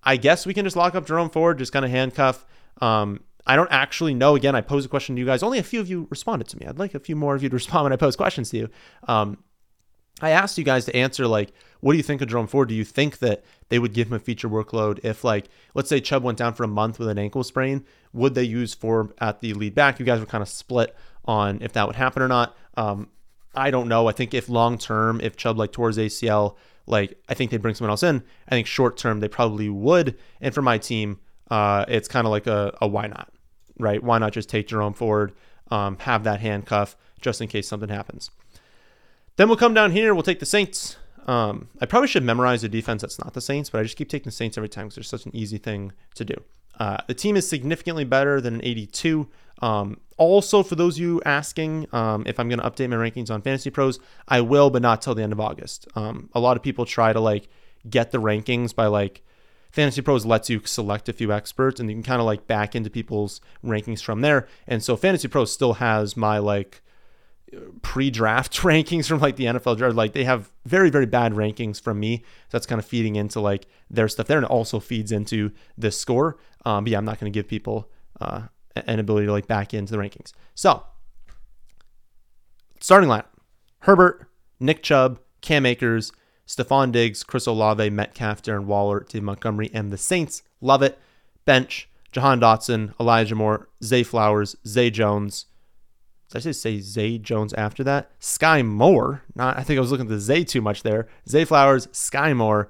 I 0.04 0.18
guess 0.18 0.46
we 0.46 0.54
can 0.54 0.66
just 0.66 0.76
lock 0.76 0.96
up 0.96 1.06
Jerome 1.06 1.30
Ford, 1.30 1.58
just 1.58 1.72
kind 1.72 1.84
of 1.84 1.92
handcuff. 1.92 2.46
Um, 2.82 3.22
I 3.48 3.56
don't 3.56 3.72
actually 3.72 4.14
know. 4.14 4.36
Again, 4.36 4.56
I 4.56 4.62
posed 4.62 4.86
a 4.86 4.90
question 4.90 5.16
to 5.16 5.20
you 5.20 5.26
guys. 5.26 5.44
Only 5.44 5.60
a 5.60 5.64
few 5.64 5.80
of 5.80 5.90
you 5.90 6.08
responded 6.10 6.48
to 6.50 6.58
me. 6.58 6.66
I'd 6.66 6.80
like 6.80 6.96
a 6.96 7.00
few 7.00 7.16
more 7.16 7.36
of 7.36 7.44
you 7.44 7.50
to 7.50 7.56
respond 7.56 7.84
when 7.84 7.94
I 7.94 7.98
pose 7.98 8.16
questions 8.16 8.50
to 8.52 8.58
you. 8.58 8.70
Um, 9.08 9.38
I 10.22 10.30
asked 10.32 10.58
you 10.58 10.64
guys 10.64 10.86
to 10.86 10.96
answer 10.96 11.28
like, 11.28 11.52
what 11.82 11.92
do 11.94 11.98
you 11.98 12.04
think 12.04 12.22
of 12.22 12.30
Jerome 12.30 12.48
Ford? 12.48 12.70
Do 12.70 12.76
you 12.76 12.86
think 12.86 13.20
that 13.20 13.44
they 13.70 13.80
would 13.80 13.94
give 13.94 14.08
him 14.08 14.14
a 14.14 14.20
feature 14.20 14.50
workload 14.50 15.00
if, 15.04 15.24
like, 15.24 15.50
let's 15.74 15.90
say 15.90 16.00
Chubb 16.00 16.24
went 16.24 16.38
down 16.38 16.54
for 16.54 16.64
a 16.64 16.68
month 16.68 16.98
with 16.98 17.10
an 17.10 17.20
ankle 17.20 17.44
sprain? 17.44 17.86
Would 18.14 18.34
they 18.34 18.44
use 18.44 18.74
Ford 18.74 19.14
at 19.20 19.42
the 19.42 19.54
lead 19.54 19.76
back? 19.76 20.00
You 20.00 20.06
guys 20.06 20.20
were 20.20 20.26
kind 20.26 20.42
of 20.42 20.48
split 20.48 20.96
on 21.26 21.62
if 21.62 21.74
that 21.74 21.86
would 21.86 21.96
happen 21.96 22.24
or 22.24 22.28
not. 22.28 22.56
Um, 22.76 23.10
I 23.54 23.72
don't 23.72 23.88
know. 23.88 24.08
I 24.08 24.14
think 24.14 24.34
if 24.34 24.50
long 24.50 24.78
term, 24.78 25.20
if 25.22 25.36
Chubb 25.38 25.58
like 25.58 25.72
towards 25.72 25.98
ACL, 25.98 26.56
like 26.88 27.18
I 27.30 27.34
think 27.34 27.52
they'd 27.52 27.62
bring 27.62 27.76
someone 27.76 27.92
else 27.92 28.04
in. 28.04 28.24
I 28.48 28.52
think 28.52 28.68
short 28.68 28.98
term 28.98 29.20
they 29.20 29.28
probably 29.28 29.70
would. 29.70 30.18
And 30.42 30.54
for 30.54 30.62
my 30.62 30.78
team, 30.78 31.20
uh, 31.50 31.86
it's 31.88 32.08
kind 32.08 32.26
of 32.26 32.32
like 32.32 32.48
a, 32.48 32.76
a, 32.82 32.88
why 32.88 33.08
not, 33.08 33.32
right? 33.78 34.02
Why 34.02 34.18
not 34.18 34.34
just 34.34 34.50
take 34.50 34.68
Jerome 34.68 34.94
Ford, 34.94 35.34
um, 35.72 35.98
have 36.00 36.24
that 36.24 36.42
handcuff 36.42 36.96
just 37.22 37.42
in 37.42 37.48
case 37.48 37.68
something 37.68 37.90
happens. 37.90 38.30
Then 39.38 39.48
we'll 39.48 39.58
come 39.58 39.74
down 39.74 39.92
here. 39.92 40.14
We'll 40.14 40.24
take 40.24 40.40
the 40.40 40.46
Saints. 40.46 40.98
Um, 41.28 41.70
I 41.82 41.86
probably 41.86 42.08
should 42.08 42.24
memorize 42.24 42.64
a 42.64 42.70
defense 42.70 43.02
that's 43.02 43.20
not 43.20 43.34
the 43.34 43.42
Saints, 43.42 43.70
but 43.70 43.80
I 43.80 43.84
just 43.84 43.98
keep 43.98 44.10
taking 44.10 44.26
the 44.26 44.32
Saints 44.32 44.58
every 44.58 44.70
time 44.70 44.86
because 44.86 44.96
they're 44.96 45.04
such 45.04 45.26
an 45.26 45.36
easy 45.36 45.58
thing 45.58 45.92
to 46.16 46.24
do. 46.26 46.36
Uh, 46.80 46.98
the 47.08 47.14
team 47.14 47.36
is 47.36 47.48
significantly 47.48 48.04
better 48.04 48.40
than 48.40 48.56
an 48.56 48.62
82. 48.64 49.28
Um, 49.62 50.00
also, 50.18 50.64
for 50.64 50.76
those 50.76 50.98
of 50.98 51.02
you 51.02 51.22
asking 51.26 51.88
um, 51.94 52.24
if 52.26 52.40
I'm 52.40 52.50
going 52.50 52.60
to 52.60 52.70
update 52.70 52.90
my 52.90 52.98
rankings 52.98 53.32
on 53.32 53.42
Fantasy 53.42 53.70
Pros, 53.70 54.00
I 54.28 54.42
will, 54.42 54.70
but 54.70 54.82
not 54.82 55.02
till 55.02 55.16
the 55.16 55.24
end 55.24 55.34
of 55.34 55.40
August. 55.40 55.88
Um, 55.96 56.30
a 56.34 56.40
lot 56.40 56.58
of 56.58 56.64
people 56.64 56.86
try 56.86 57.14
to 57.14 57.20
like 57.20 57.48
get 57.90 58.12
the 58.12 58.20
rankings 58.20 58.76
by 58.76 58.88
like 58.88 59.24
Fantasy 59.72 60.02
Pros 60.02 60.26
lets 60.26 60.50
you 60.50 60.62
select 60.66 61.10
a 61.10 61.14
few 61.14 61.32
experts 61.32 61.80
and 61.80 61.90
you 61.90 61.96
can 61.96 62.04
kind 62.04 62.22
of 62.22 62.26
like 62.26 62.48
back 62.48 62.76
into 62.76 62.90
people's 62.90 63.42
rankings 63.64 64.02
from 64.02 64.22
there. 64.22 64.48
And 64.68 64.84
so 64.84 64.96
Fantasy 64.96 65.28
Pros 65.28 65.52
still 65.52 65.74
has 65.76 66.16
my 66.16 66.38
like 66.38 66.82
pre-draft 67.82 68.54
rankings 68.62 69.08
from 69.08 69.20
like 69.20 69.36
the 69.36 69.46
NFL 69.46 69.78
draft. 69.78 69.96
Like 69.96 70.14
they 70.14 70.24
have 70.24 70.52
very 70.66 70.90
very 70.90 71.06
bad 71.06 71.34
rankings 71.34 71.82
from 71.82 72.00
me. 72.00 72.18
So 72.18 72.24
that's 72.52 72.66
kind 72.66 72.80
of 72.80 72.86
feeding 72.86 73.16
into 73.16 73.40
like 73.40 73.68
their 73.90 74.08
stuff 74.08 74.28
there, 74.28 74.38
and 74.38 74.46
it 74.46 74.52
also 74.52 74.80
feeds 74.80 75.12
into 75.12 75.52
this 75.78 76.00
score. 76.00 76.38
Um, 76.66 76.84
but 76.84 76.92
yeah, 76.92 76.98
I'm 76.98 77.06
not 77.06 77.20
going 77.20 77.32
to 77.32 77.38
give 77.38 77.48
people 77.48 77.90
uh, 78.20 78.44
an 78.76 79.00
ability 79.00 79.28
to 79.28 79.32
like 79.32 79.48
back 79.48 79.74
into 79.74 79.92
the 79.92 80.00
rankings. 80.00 80.34
So, 80.56 80.84
starting 82.80 83.10
lineup 83.10 83.26
Herbert, 83.80 84.28
Nick 84.60 84.84
Chubb, 84.84 85.20
Cam 85.42 85.66
Akers, 85.66 86.12
Stefon 86.48 86.92
Diggs, 86.92 87.24
Chris 87.24 87.48
Olave, 87.48 87.90
Metcalf, 87.90 88.42
Darren 88.42 88.66
Waller, 88.66 89.06
Dave 89.08 89.24
Montgomery, 89.24 89.70
and 89.74 89.92
the 89.92 89.98
Saints. 89.98 90.44
Love 90.62 90.82
it. 90.82 91.00
Bench, 91.46 91.88
Jahan 92.12 92.40
Dotson, 92.40 92.94
Elijah 93.00 93.36
Moore, 93.36 93.70
Zay 93.84 94.04
Flowers, 94.04 94.56
Zay 94.66 94.90
Jones. 94.90 95.46
Did 96.36 96.50
I 96.50 96.52
say, 96.52 96.52
say 96.52 96.80
Zay 96.82 97.18
Jones 97.18 97.54
after 97.54 97.82
that? 97.86 98.12
Sky 98.20 98.62
Moore. 98.62 99.24
Not 99.36 99.58
I 99.58 99.64
think 99.64 99.78
I 99.78 99.80
was 99.80 99.90
looking 99.90 100.08
at 100.08 100.10
the 100.10 100.20
Zay 100.20 100.44
too 100.44 100.62
much 100.62 100.84
there. 100.84 101.08
Zay 101.30 101.46
Flowers, 101.46 101.88
Sky 101.94 102.34
Moore, 102.34 102.70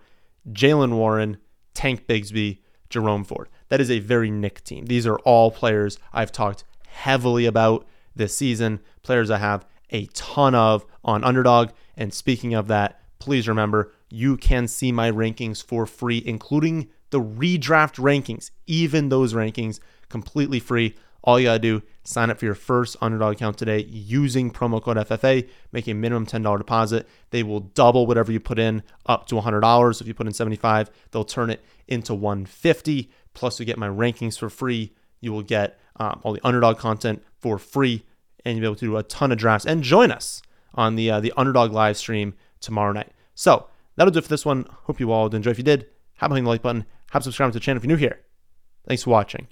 Jaylen 0.51 0.93
Warren, 0.93 1.37
Tank 1.73 2.05
Bigsby, 2.05 2.59
Jerome 2.91 3.23
Ford. 3.23 3.49
That 3.69 3.81
is 3.81 3.89
a 3.89 3.97
very 3.97 4.29
Nick 4.29 4.63
team. 4.63 4.85
These 4.85 5.07
are 5.07 5.17
all 5.19 5.49
players 5.49 5.97
I've 6.13 6.31
talked 6.31 6.63
heavily 6.87 7.47
about 7.47 7.87
this 8.15 8.37
season, 8.37 8.81
players 9.01 9.31
I 9.31 9.37
have 9.37 9.65
a 9.89 10.05
ton 10.13 10.53
of 10.53 10.85
on 11.03 11.23
underdog. 11.23 11.71
And 11.97 12.13
speaking 12.13 12.53
of 12.53 12.67
that, 12.67 12.99
please 13.17 13.47
remember 13.47 13.91
you 14.11 14.37
can 14.37 14.67
see 14.67 14.91
my 14.91 15.09
rankings 15.09 15.63
for 15.63 15.87
free, 15.87 16.21
including 16.23 16.89
the 17.09 17.19
redraft 17.19 17.95
rankings, 17.95 18.51
even 18.67 19.09
those 19.09 19.33
rankings 19.33 19.79
completely 20.07 20.59
free. 20.59 20.95
All 21.23 21.39
you 21.39 21.47
gotta 21.47 21.57
do, 21.57 21.81
sign 22.05 22.29
up 22.29 22.39
for 22.39 22.45
your 22.45 22.55
first 22.55 22.95
underdog 23.01 23.35
account 23.35 23.57
today 23.57 23.83
using 23.89 24.51
promo 24.51 24.81
code 24.81 24.97
FFA, 24.97 25.47
make 25.71 25.87
a 25.87 25.93
minimum 25.93 26.25
$10 26.25 26.57
deposit. 26.57 27.07
They 27.31 27.43
will 27.43 27.59
double 27.59 28.05
whatever 28.07 28.31
you 28.31 28.39
put 28.39 28.59
in 28.59 28.83
up 29.05 29.27
to 29.27 29.35
$100. 29.35 30.01
If 30.01 30.07
you 30.07 30.13
put 30.13 30.27
in 30.27 30.33
75, 30.33 30.89
they'll 31.11 31.25
turn 31.25 31.49
it 31.49 31.63
into 31.87 32.13
150. 32.13 33.11
Plus, 33.33 33.59
you 33.59 33.65
get 33.65 33.77
my 33.77 33.89
rankings 33.89 34.37
for 34.37 34.49
free. 34.49 34.93
You 35.19 35.33
will 35.33 35.41
get 35.41 35.79
um, 35.97 36.21
all 36.23 36.33
the 36.33 36.45
underdog 36.45 36.77
content 36.77 37.23
for 37.39 37.57
free, 37.57 38.03
and 38.43 38.55
you'll 38.55 38.61
be 38.61 38.67
able 38.67 38.75
to 38.75 38.85
do 38.85 38.97
a 38.97 39.03
ton 39.03 39.31
of 39.31 39.37
drafts 39.37 39.65
and 39.65 39.83
join 39.83 40.11
us 40.11 40.41
on 40.75 40.95
the 40.95 41.09
uh, 41.09 41.19
the 41.19 41.33
underdog 41.35 41.71
live 41.71 41.97
stream 41.97 42.35
tomorrow 42.59 42.91
night. 42.91 43.11
So 43.33 43.67
that'll 43.95 44.11
do 44.11 44.19
it 44.19 44.23
for 44.23 44.29
this 44.29 44.45
one. 44.45 44.65
Hope 44.83 44.99
you 44.99 45.11
all 45.11 45.33
enjoy. 45.33 45.51
If 45.51 45.57
you 45.57 45.63
did, 45.63 45.87
about 46.17 46.31
hitting 46.31 46.43
the 46.43 46.49
like 46.49 46.61
button? 46.61 46.85
How 47.11 47.19
subscribe 47.19 47.51
to 47.51 47.59
the 47.59 47.63
channel 47.63 47.77
if 47.77 47.83
you're 47.83 47.95
new 47.95 47.99
here? 47.99 48.21
Thanks 48.87 49.03
for 49.03 49.09
watching 49.09 49.47